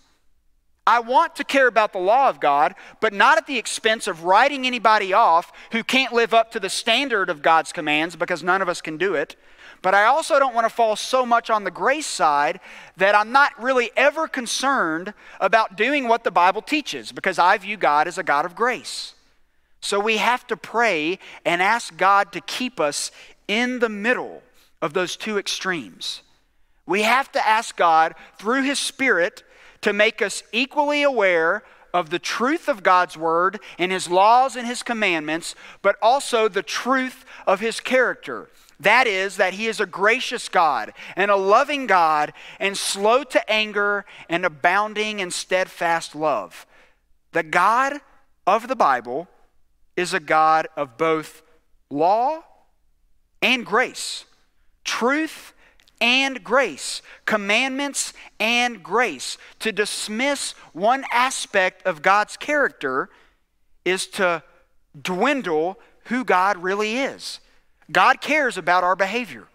I 0.85 0.99
want 0.99 1.35
to 1.35 1.43
care 1.43 1.67
about 1.67 1.93
the 1.93 1.99
law 1.99 2.29
of 2.29 2.39
God, 2.39 2.73
but 2.99 3.13
not 3.13 3.37
at 3.37 3.47
the 3.47 3.57
expense 3.57 4.07
of 4.07 4.23
writing 4.23 4.65
anybody 4.65 5.13
off 5.13 5.51
who 5.71 5.83
can't 5.83 6.11
live 6.11 6.33
up 6.33 6.51
to 6.51 6.59
the 6.59 6.69
standard 6.69 7.29
of 7.29 7.41
God's 7.41 7.71
commands 7.71 8.15
because 8.15 8.43
none 8.43 8.61
of 8.61 8.67
us 8.67 8.81
can 8.81 8.97
do 8.97 9.13
it. 9.13 9.35
But 9.83 9.93
I 9.93 10.05
also 10.05 10.39
don't 10.39 10.55
want 10.55 10.65
to 10.65 10.73
fall 10.73 10.95
so 10.95 11.25
much 11.25 11.49
on 11.49 11.65
the 11.65 11.69
grace 11.69 12.07
side 12.07 12.61
that 12.95 13.13
I'm 13.13 13.33
not 13.33 13.61
really 13.61 13.91
ever 13.97 14.29
concerned 14.29 15.13
about 15.41 15.75
doing 15.75 16.07
what 16.07 16.23
the 16.23 16.31
Bible 16.31 16.61
teaches 16.61 17.11
because 17.11 17.37
I 17.37 17.57
view 17.57 17.75
God 17.75 18.07
as 18.07 18.17
a 18.17 18.23
God 18.23 18.45
of 18.45 18.55
grace. 18.55 19.13
So 19.81 19.99
we 19.99 20.17
have 20.17 20.47
to 20.47 20.55
pray 20.55 21.19
and 21.45 21.61
ask 21.61 21.97
God 21.97 22.31
to 22.31 22.39
keep 22.39 22.79
us 22.79 23.11
in 23.49 23.79
the 23.79 23.89
middle 23.89 24.41
of 24.81 24.93
those 24.93 25.17
two 25.17 25.37
extremes. 25.37 26.21
We 26.85 27.01
have 27.01 27.29
to 27.33 27.45
ask 27.45 27.75
God 27.75 28.15
through 28.39 28.63
His 28.63 28.79
Spirit 28.79 29.43
to 29.81 29.91
make 29.91 30.21
us 30.21 30.43
equally 30.53 31.03
aware 31.03 31.61
of 31.93 32.09
the 32.09 32.19
truth 32.19 32.69
of 32.69 32.83
God's 32.83 33.17
Word 33.17 33.59
and 33.77 33.91
His 33.91 34.09
laws 34.09 34.55
and 34.55 34.65
His 34.65 34.81
commandments, 34.81 35.55
but 35.81 35.97
also 36.01 36.47
the 36.47 36.63
truth 36.63 37.25
of 37.45 37.59
His 37.59 37.81
character. 37.81 38.47
That 38.79 39.07
is, 39.07 39.37
that 39.37 39.53
he 39.53 39.67
is 39.67 39.79
a 39.79 39.85
gracious 39.85 40.49
God 40.49 40.93
and 41.15 41.31
a 41.31 41.35
loving 41.35 41.87
God 41.87 42.33
and 42.59 42.77
slow 42.77 43.23
to 43.23 43.49
anger 43.49 44.05
and 44.29 44.45
abounding 44.45 45.19
in 45.19 45.31
steadfast 45.31 46.15
love. 46.15 46.65
The 47.31 47.43
God 47.43 48.01
of 48.45 48.67
the 48.67 48.75
Bible 48.75 49.27
is 49.95 50.13
a 50.13 50.19
God 50.19 50.67
of 50.75 50.97
both 50.97 51.41
law 51.89 52.43
and 53.41 53.65
grace, 53.65 54.25
truth 54.83 55.53
and 56.01 56.43
grace, 56.43 57.01
commandments 57.25 58.13
and 58.39 58.83
grace. 58.83 59.37
To 59.59 59.71
dismiss 59.71 60.51
one 60.73 61.05
aspect 61.11 61.85
of 61.85 62.01
God's 62.01 62.35
character 62.35 63.09
is 63.85 64.07
to 64.07 64.43
dwindle 64.99 65.79
who 66.05 66.23
God 66.23 66.57
really 66.57 66.97
is. 66.97 67.39
God 67.93 68.19
cares 68.19 68.57
about 68.57 68.83
our 68.83 68.95
behavior. 68.95 69.47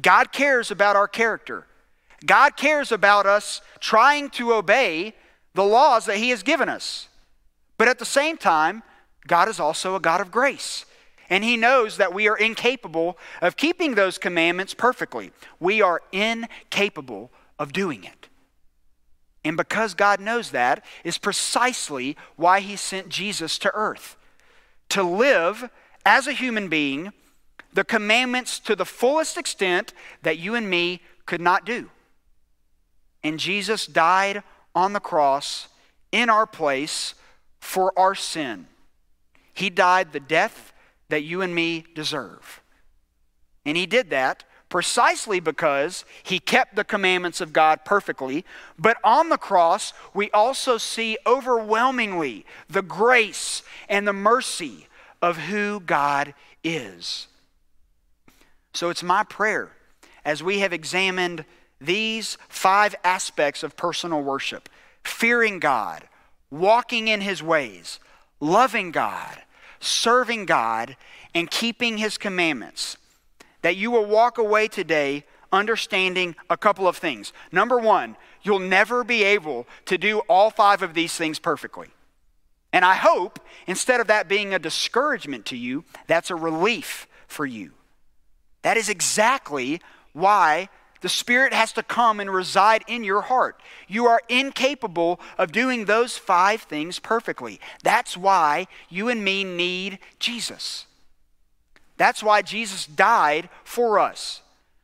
God 0.00 0.30
cares 0.30 0.70
about 0.70 0.94
our 0.94 1.08
character. 1.08 1.66
God 2.24 2.56
cares 2.56 2.92
about 2.92 3.26
us 3.26 3.60
trying 3.80 4.30
to 4.30 4.52
obey 4.52 5.14
the 5.54 5.64
laws 5.64 6.06
that 6.06 6.18
He 6.18 6.30
has 6.30 6.42
given 6.42 6.68
us. 6.68 7.08
But 7.78 7.88
at 7.88 7.98
the 7.98 8.04
same 8.04 8.36
time, 8.36 8.82
God 9.26 9.48
is 9.48 9.58
also 9.58 9.96
a 9.96 10.00
God 10.00 10.20
of 10.20 10.30
grace. 10.30 10.84
And 11.30 11.42
He 11.42 11.56
knows 11.56 11.96
that 11.96 12.14
we 12.14 12.28
are 12.28 12.36
incapable 12.36 13.18
of 13.40 13.56
keeping 13.56 13.94
those 13.94 14.18
commandments 14.18 14.74
perfectly. 14.74 15.32
We 15.58 15.80
are 15.80 16.02
incapable 16.12 17.30
of 17.58 17.72
doing 17.72 18.04
it. 18.04 18.28
And 19.44 19.56
because 19.56 19.94
God 19.94 20.20
knows 20.20 20.50
that, 20.50 20.84
is 21.04 21.18
precisely 21.18 22.16
why 22.36 22.60
He 22.60 22.76
sent 22.76 23.08
Jesus 23.08 23.58
to 23.58 23.72
earth 23.74 24.16
to 24.90 25.02
live 25.02 25.70
as 26.04 26.26
a 26.26 26.32
human 26.32 26.68
being 26.68 27.12
the 27.72 27.84
commandments 27.84 28.58
to 28.60 28.76
the 28.76 28.84
fullest 28.84 29.36
extent 29.36 29.92
that 30.22 30.38
you 30.38 30.54
and 30.54 30.68
me 30.68 31.00
could 31.26 31.40
not 31.40 31.64
do. 31.64 31.90
And 33.22 33.38
Jesus 33.38 33.86
died 33.86 34.42
on 34.74 34.92
the 34.92 35.00
cross 35.00 35.68
in 36.10 36.28
our 36.28 36.46
place 36.46 37.14
for 37.60 37.96
our 37.98 38.14
sin. 38.14 38.66
He 39.54 39.70
died 39.70 40.12
the 40.12 40.20
death 40.20 40.72
that 41.08 41.22
you 41.22 41.42
and 41.42 41.54
me 41.54 41.84
deserve. 41.94 42.62
And 43.64 43.76
he 43.76 43.86
did 43.86 44.10
that 44.10 44.44
precisely 44.68 45.38
because 45.38 46.06
he 46.22 46.38
kept 46.38 46.74
the 46.74 46.84
commandments 46.84 47.42
of 47.42 47.52
God 47.52 47.84
perfectly. 47.84 48.44
But 48.78 48.96
on 49.04 49.28
the 49.28 49.36
cross, 49.36 49.92
we 50.14 50.30
also 50.30 50.78
see 50.78 51.18
overwhelmingly 51.26 52.46
the 52.70 52.80
grace 52.80 53.62
and 53.88 54.08
the 54.08 54.14
mercy 54.14 54.86
of 55.20 55.36
who 55.36 55.80
God 55.80 56.34
is. 56.64 57.28
So 58.72 58.90
it's 58.90 59.02
my 59.02 59.22
prayer 59.24 59.72
as 60.24 60.42
we 60.42 60.60
have 60.60 60.72
examined 60.72 61.44
these 61.80 62.38
five 62.48 62.94
aspects 63.04 63.62
of 63.62 63.76
personal 63.76 64.22
worship 64.22 64.68
fearing 65.04 65.58
God, 65.58 66.04
walking 66.50 67.08
in 67.08 67.20
His 67.20 67.42
ways, 67.42 67.98
loving 68.40 68.92
God, 68.92 69.42
serving 69.80 70.46
God, 70.46 70.96
and 71.34 71.50
keeping 71.50 71.98
His 71.98 72.16
commandments 72.18 72.96
that 73.62 73.76
you 73.76 73.90
will 73.90 74.04
walk 74.04 74.38
away 74.38 74.68
today 74.68 75.24
understanding 75.52 76.34
a 76.48 76.56
couple 76.56 76.88
of 76.88 76.96
things. 76.96 77.32
Number 77.50 77.78
one, 77.78 78.16
you'll 78.42 78.58
never 78.58 79.04
be 79.04 79.22
able 79.22 79.66
to 79.86 79.98
do 79.98 80.20
all 80.20 80.50
five 80.50 80.82
of 80.82 80.94
these 80.94 81.14
things 81.14 81.38
perfectly. 81.38 81.88
And 82.72 82.84
I 82.84 82.94
hope 82.94 83.38
instead 83.66 84.00
of 84.00 84.06
that 84.06 84.28
being 84.28 84.54
a 84.54 84.58
discouragement 84.58 85.46
to 85.46 85.56
you, 85.56 85.84
that's 86.06 86.30
a 86.30 86.34
relief 86.34 87.06
for 87.26 87.44
you. 87.44 87.72
That 88.62 88.76
is 88.76 88.88
exactly 88.88 89.80
why 90.12 90.68
the 91.02 91.08
Spirit 91.08 91.52
has 91.52 91.72
to 91.72 91.82
come 91.82 92.20
and 92.20 92.32
reside 92.32 92.84
in 92.86 93.04
your 93.04 93.22
heart. 93.22 93.60
You 93.88 94.06
are 94.06 94.22
incapable 94.28 95.20
of 95.36 95.52
doing 95.52 95.84
those 95.84 96.16
five 96.16 96.62
things 96.62 96.98
perfectly. 96.98 97.60
That's 97.82 98.16
why 98.16 98.68
you 98.88 99.08
and 99.08 99.22
me 99.22 99.44
need 99.44 99.98
Jesus. 100.18 100.86
That's 101.96 102.22
why 102.22 102.42
Jesus 102.42 102.86
died 102.86 103.48
for 103.64 103.98
us. 103.98 104.42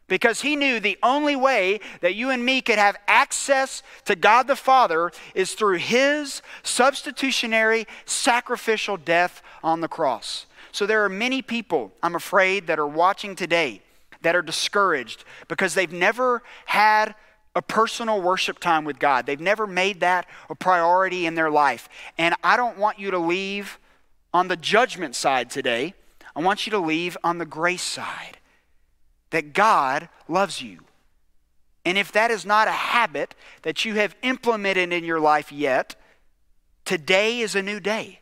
Because 0.08 0.40
he 0.40 0.56
knew 0.56 0.80
the 0.80 0.98
only 1.02 1.36
way 1.36 1.80
that 2.00 2.14
you 2.14 2.30
and 2.30 2.44
me 2.44 2.62
could 2.62 2.78
have 2.78 2.96
access 3.06 3.82
to 4.06 4.16
God 4.16 4.46
the 4.46 4.56
Father 4.56 5.12
is 5.34 5.52
through 5.52 5.76
his 5.76 6.42
substitutionary 6.62 7.86
sacrificial 8.06 8.96
death 8.96 9.42
on 9.62 9.82
the 9.82 9.88
cross. 9.88 10.46
So 10.72 10.86
there 10.86 11.04
are 11.04 11.08
many 11.08 11.42
people, 11.42 11.92
I'm 12.02 12.14
afraid, 12.14 12.66
that 12.66 12.78
are 12.78 12.86
watching 12.86 13.34
today 13.36 13.82
that 14.22 14.34
are 14.34 14.42
discouraged 14.42 15.24
because 15.46 15.74
they've 15.74 15.92
never 15.92 16.42
had 16.66 17.14
a 17.54 17.62
personal 17.62 18.20
worship 18.20 18.58
time 18.58 18.84
with 18.84 18.98
God. 18.98 19.26
They've 19.26 19.40
never 19.40 19.66
made 19.66 20.00
that 20.00 20.26
a 20.48 20.54
priority 20.54 21.26
in 21.26 21.34
their 21.34 21.50
life. 21.50 21.88
And 22.16 22.34
I 22.42 22.56
don't 22.56 22.78
want 22.78 22.98
you 22.98 23.10
to 23.10 23.18
leave 23.18 23.78
on 24.32 24.48
the 24.48 24.56
judgment 24.56 25.16
side 25.16 25.50
today. 25.50 25.94
I 26.36 26.40
want 26.40 26.66
you 26.66 26.70
to 26.72 26.78
leave 26.78 27.16
on 27.24 27.38
the 27.38 27.46
grace 27.46 27.82
side 27.82 28.38
that 29.30 29.52
God 29.52 30.08
loves 30.28 30.62
you. 30.62 30.80
And 31.84 31.96
if 31.96 32.12
that 32.12 32.30
is 32.30 32.44
not 32.44 32.68
a 32.68 32.72
habit 32.72 33.34
that 33.62 33.84
you 33.84 33.94
have 33.94 34.14
implemented 34.22 34.92
in 34.92 35.04
your 35.04 35.20
life 35.20 35.50
yet, 35.50 35.94
today 36.84 37.40
is 37.40 37.54
a 37.54 37.62
new 37.62 37.80
day. 37.80 38.20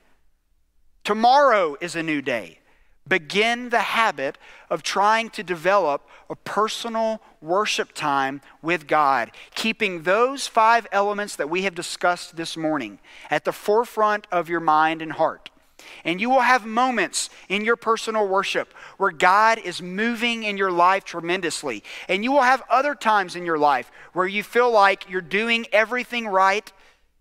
Tomorrow 1.06 1.76
is 1.80 1.94
a 1.94 2.02
new 2.02 2.20
day. 2.20 2.58
Begin 3.06 3.68
the 3.68 3.78
habit 3.78 4.38
of 4.68 4.82
trying 4.82 5.30
to 5.30 5.44
develop 5.44 6.04
a 6.28 6.34
personal 6.34 7.22
worship 7.40 7.92
time 7.92 8.40
with 8.60 8.88
God, 8.88 9.30
keeping 9.54 10.02
those 10.02 10.48
five 10.48 10.84
elements 10.90 11.36
that 11.36 11.48
we 11.48 11.62
have 11.62 11.76
discussed 11.76 12.34
this 12.34 12.56
morning 12.56 12.98
at 13.30 13.44
the 13.44 13.52
forefront 13.52 14.26
of 14.32 14.48
your 14.48 14.58
mind 14.58 15.00
and 15.00 15.12
heart. 15.12 15.48
And 16.04 16.20
you 16.20 16.28
will 16.28 16.40
have 16.40 16.66
moments 16.66 17.30
in 17.48 17.64
your 17.64 17.76
personal 17.76 18.26
worship 18.26 18.72
where 18.96 19.12
God 19.12 19.60
is 19.60 19.80
moving 19.80 20.42
in 20.42 20.56
your 20.56 20.72
life 20.72 21.04
tremendously. 21.04 21.84
And 22.08 22.24
you 22.24 22.32
will 22.32 22.42
have 22.42 22.64
other 22.68 22.96
times 22.96 23.36
in 23.36 23.46
your 23.46 23.58
life 23.58 23.92
where 24.12 24.26
you 24.26 24.42
feel 24.42 24.72
like 24.72 25.08
you're 25.08 25.20
doing 25.20 25.66
everything 25.70 26.26
right 26.26 26.72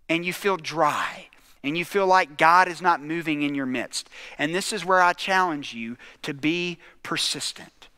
and 0.09 0.25
you 0.25 0.33
feel 0.33 0.57
dry 0.57 1.27
and 1.65 1.77
you 1.77 1.83
feel 1.83 2.05
like 2.05 2.37
God 2.37 2.67
is 2.67 2.81
not 2.81 3.01
moving 3.01 3.41
in 3.41 3.55
your 3.55 3.65
midst. 3.65 4.09
And 4.37 4.53
this 4.53 4.71
is 4.71 4.85
where 4.85 5.01
I 5.01 5.13
challenge 5.13 5.73
you 5.73 5.97
to 6.21 6.33
be 6.33 6.77
persistent, 7.01 7.89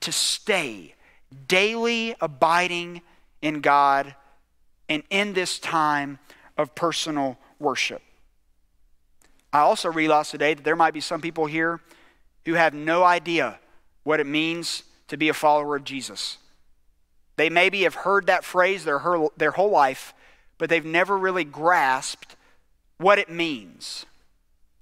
to 0.00 0.10
stay 0.10 0.94
daily 1.46 2.14
abiding 2.20 3.02
in 3.40 3.60
God 3.60 4.14
and 4.88 5.02
in 5.10 5.34
this 5.34 5.58
time 5.58 6.18
of 6.56 6.74
personal 6.74 7.38
worship. 7.58 8.02
I 9.52 9.60
also 9.60 9.90
realize 9.90 10.30
today 10.30 10.54
that 10.54 10.64
there 10.64 10.76
might 10.76 10.94
be 10.94 11.00
some 11.00 11.20
people 11.20 11.46
here 11.46 11.80
who 12.46 12.54
have 12.54 12.72
no 12.72 13.04
idea 13.04 13.58
what 14.04 14.20
it 14.20 14.26
means 14.26 14.84
to 15.08 15.16
be 15.16 15.28
a 15.28 15.34
follower 15.34 15.76
of 15.76 15.84
Jesus. 15.84 16.38
They 17.36 17.50
maybe 17.50 17.82
have 17.82 17.94
heard 17.94 18.26
that 18.26 18.44
phrase 18.44 18.84
their, 18.84 19.00
their 19.36 19.50
whole 19.52 19.70
life, 19.70 20.14
but 20.58 20.70
they've 20.70 20.84
never 20.84 21.16
really 21.18 21.44
grasped 21.44 22.36
what 23.02 23.18
it 23.18 23.28
means. 23.28 24.06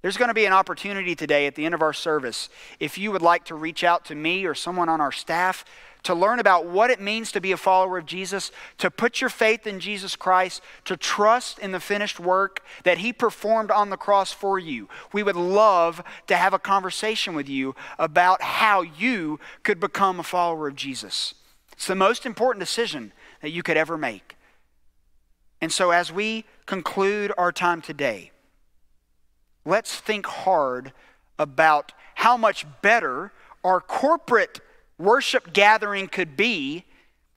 There's 0.01 0.17
going 0.17 0.29
to 0.29 0.33
be 0.33 0.45
an 0.45 0.53
opportunity 0.53 1.15
today 1.15 1.45
at 1.45 1.55
the 1.55 1.65
end 1.65 1.75
of 1.75 1.81
our 1.81 1.93
service 1.93 2.49
if 2.79 2.97
you 2.97 3.11
would 3.11 3.21
like 3.21 3.45
to 3.45 3.55
reach 3.55 3.83
out 3.83 4.05
to 4.05 4.15
me 4.15 4.45
or 4.45 4.55
someone 4.55 4.89
on 4.89 5.01
our 5.01 5.11
staff 5.11 5.63
to 6.03 6.15
learn 6.15 6.39
about 6.39 6.65
what 6.65 6.89
it 6.89 6.99
means 6.99 7.31
to 7.31 7.41
be 7.41 7.51
a 7.51 7.57
follower 7.57 7.99
of 7.99 8.07
Jesus, 8.07 8.51
to 8.79 8.89
put 8.89 9.21
your 9.21 9.29
faith 9.29 9.67
in 9.67 9.79
Jesus 9.79 10.15
Christ, 10.15 10.61
to 10.85 10.97
trust 10.97 11.59
in 11.59 11.71
the 11.71 11.79
finished 11.79 12.19
work 12.19 12.63
that 12.83 12.99
He 12.99 13.13
performed 13.13 13.69
on 13.69 13.91
the 13.91 13.97
cross 13.97 14.31
for 14.31 14.57
you. 14.57 14.89
We 15.13 15.21
would 15.21 15.35
love 15.35 16.03
to 16.27 16.35
have 16.35 16.53
a 16.53 16.59
conversation 16.59 17.35
with 17.35 17.47
you 17.47 17.75
about 17.99 18.41
how 18.41 18.81
you 18.81 19.39
could 19.61 19.79
become 19.79 20.19
a 20.19 20.23
follower 20.23 20.67
of 20.67 20.75
Jesus. 20.75 21.35
It's 21.73 21.87
the 21.87 21.95
most 21.95 22.25
important 22.25 22.61
decision 22.61 23.11
that 23.41 23.51
you 23.51 23.61
could 23.61 23.77
ever 23.77 23.97
make. 23.97 24.35
And 25.61 25.71
so, 25.71 25.91
as 25.91 26.11
we 26.11 26.45
conclude 26.65 27.31
our 27.37 27.51
time 27.51 27.81
today, 27.81 28.31
let's 29.63 29.95
think 29.99 30.25
hard 30.25 30.91
about 31.37 31.93
how 32.15 32.35
much 32.35 32.65
better 32.81 33.31
our 33.63 33.79
corporate 33.79 34.59
worship 34.97 35.53
gathering 35.53 36.07
could 36.07 36.35
be 36.35 36.85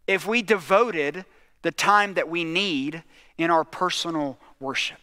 if 0.07 0.27
we 0.27 0.43
devoted 0.43 1.25
the 1.63 1.71
time 1.71 2.15
that 2.15 2.29
we 2.29 2.45
need 2.45 3.03
in 3.37 3.51
our 3.51 3.65
personal 3.65 4.39
worship. 4.61 4.99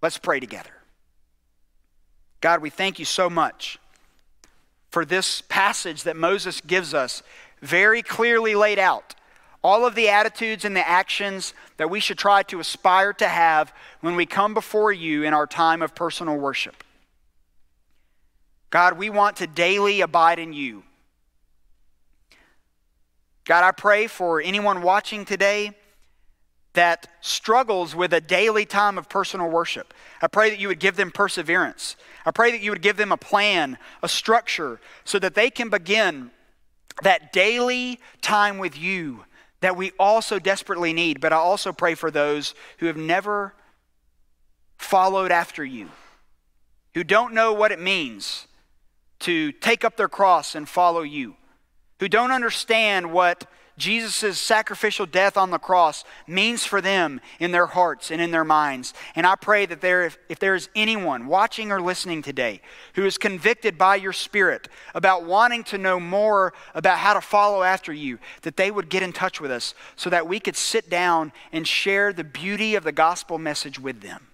Let's 0.00 0.18
pray 0.18 0.40
together. 0.40 0.72
God, 2.40 2.60
we 2.60 2.70
thank 2.70 2.98
you 2.98 3.04
so 3.04 3.30
much 3.30 3.78
for 4.90 5.04
this 5.04 5.42
passage 5.48 6.02
that 6.02 6.16
Moses 6.16 6.60
gives 6.60 6.92
us, 6.92 7.22
very 7.62 8.02
clearly 8.02 8.54
laid 8.54 8.78
out 8.78 9.14
all 9.62 9.86
of 9.86 9.94
the 9.94 10.08
attitudes 10.08 10.64
and 10.64 10.74
the 10.74 10.86
actions 10.86 11.54
that 11.76 11.88
we 11.88 12.00
should 12.00 12.18
try 12.18 12.42
to 12.42 12.58
aspire 12.58 13.12
to 13.14 13.28
have 13.28 13.72
when 14.00 14.16
we 14.16 14.26
come 14.26 14.54
before 14.54 14.92
you 14.92 15.22
in 15.22 15.32
our 15.32 15.46
time 15.46 15.82
of 15.82 15.94
personal 15.94 16.36
worship. 16.36 16.82
God, 18.70 18.98
we 18.98 19.10
want 19.10 19.36
to 19.36 19.46
daily 19.46 20.00
abide 20.00 20.38
in 20.38 20.52
you. 20.52 20.82
God, 23.44 23.64
I 23.64 23.70
pray 23.70 24.06
for 24.06 24.40
anyone 24.40 24.82
watching 24.82 25.24
today 25.24 25.72
that 26.74 27.06
struggles 27.20 27.94
with 27.94 28.12
a 28.14 28.20
daily 28.20 28.64
time 28.64 28.96
of 28.96 29.08
personal 29.08 29.48
worship. 29.48 29.92
I 30.22 30.26
pray 30.26 30.50
that 30.50 30.58
you 30.58 30.68
would 30.68 30.80
give 30.80 30.96
them 30.96 31.10
perseverance. 31.10 31.96
I 32.24 32.30
pray 32.30 32.50
that 32.50 32.62
you 32.62 32.70
would 32.70 32.82
give 32.82 32.96
them 32.96 33.12
a 33.12 33.16
plan, 33.16 33.78
a 34.02 34.08
structure, 34.08 34.80
so 35.04 35.18
that 35.18 35.34
they 35.34 35.50
can 35.50 35.68
begin 35.68 36.30
that 37.02 37.32
daily 37.32 38.00
time 38.22 38.58
with 38.58 38.78
you 38.78 39.24
that 39.62 39.76
we 39.76 39.92
also 39.98 40.38
desperately 40.38 40.92
need. 40.92 41.20
But 41.20 41.32
I 41.32 41.36
also 41.36 41.72
pray 41.72 41.94
for 41.94 42.10
those 42.10 42.54
who 42.78 42.86
have 42.86 42.96
never 42.96 43.54
followed 44.76 45.32
after 45.32 45.64
you, 45.64 45.88
who 46.94 47.04
don't 47.04 47.32
know 47.32 47.52
what 47.52 47.72
it 47.72 47.80
means 47.80 48.46
to 49.20 49.52
take 49.52 49.84
up 49.84 49.96
their 49.96 50.08
cross 50.08 50.54
and 50.54 50.68
follow 50.68 51.02
you, 51.02 51.36
who 52.00 52.08
don't 52.08 52.32
understand 52.32 53.12
what 53.12 53.48
Jesus' 53.82 54.38
sacrificial 54.38 55.06
death 55.06 55.36
on 55.36 55.50
the 55.50 55.58
cross 55.58 56.04
means 56.28 56.64
for 56.64 56.80
them 56.80 57.20
in 57.40 57.50
their 57.50 57.66
hearts 57.66 58.12
and 58.12 58.22
in 58.22 58.30
their 58.30 58.44
minds. 58.44 58.94
And 59.16 59.26
I 59.26 59.34
pray 59.34 59.66
that 59.66 59.80
there, 59.80 60.04
if, 60.04 60.18
if 60.28 60.38
there 60.38 60.54
is 60.54 60.68
anyone 60.76 61.26
watching 61.26 61.72
or 61.72 61.82
listening 61.82 62.22
today 62.22 62.60
who 62.94 63.04
is 63.04 63.18
convicted 63.18 63.76
by 63.76 63.96
your 63.96 64.12
Spirit 64.12 64.68
about 64.94 65.24
wanting 65.24 65.64
to 65.64 65.78
know 65.78 65.98
more 65.98 66.54
about 66.76 66.98
how 66.98 67.12
to 67.12 67.20
follow 67.20 67.64
after 67.64 67.92
you, 67.92 68.20
that 68.42 68.56
they 68.56 68.70
would 68.70 68.88
get 68.88 69.02
in 69.02 69.12
touch 69.12 69.40
with 69.40 69.50
us 69.50 69.74
so 69.96 70.08
that 70.10 70.28
we 70.28 70.38
could 70.38 70.56
sit 70.56 70.88
down 70.88 71.32
and 71.50 71.66
share 71.66 72.12
the 72.12 72.22
beauty 72.22 72.76
of 72.76 72.84
the 72.84 72.92
gospel 72.92 73.36
message 73.36 73.80
with 73.80 74.00
them. 74.00 74.28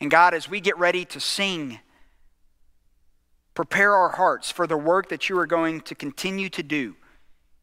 And 0.00 0.10
God, 0.10 0.34
as 0.34 0.50
we 0.50 0.60
get 0.60 0.76
ready 0.78 1.04
to 1.04 1.20
sing, 1.20 1.78
prepare 3.54 3.94
our 3.94 4.10
hearts 4.10 4.50
for 4.50 4.66
the 4.66 4.76
work 4.76 5.10
that 5.10 5.28
you 5.28 5.38
are 5.38 5.46
going 5.46 5.80
to 5.82 5.94
continue 5.94 6.48
to 6.48 6.64
do 6.64 6.96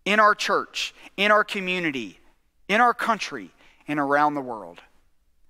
in 0.06 0.20
our 0.20 0.36
church, 0.36 0.94
in 1.18 1.32
our 1.32 1.44
community, 1.44 2.20
in 2.68 2.82
our 2.82 2.94
country, 2.94 3.52
and 3.88 4.00
around 4.00 4.34
the 4.34 4.42
world. 4.42 4.80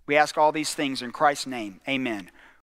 We 0.06 0.16
ask 0.18 0.38
all 0.38 0.52
these 0.52 0.74
things 0.74 1.02
in 1.02 1.12
Christ's 1.12 1.48
name. 1.48 1.80
Amen. 1.88 2.30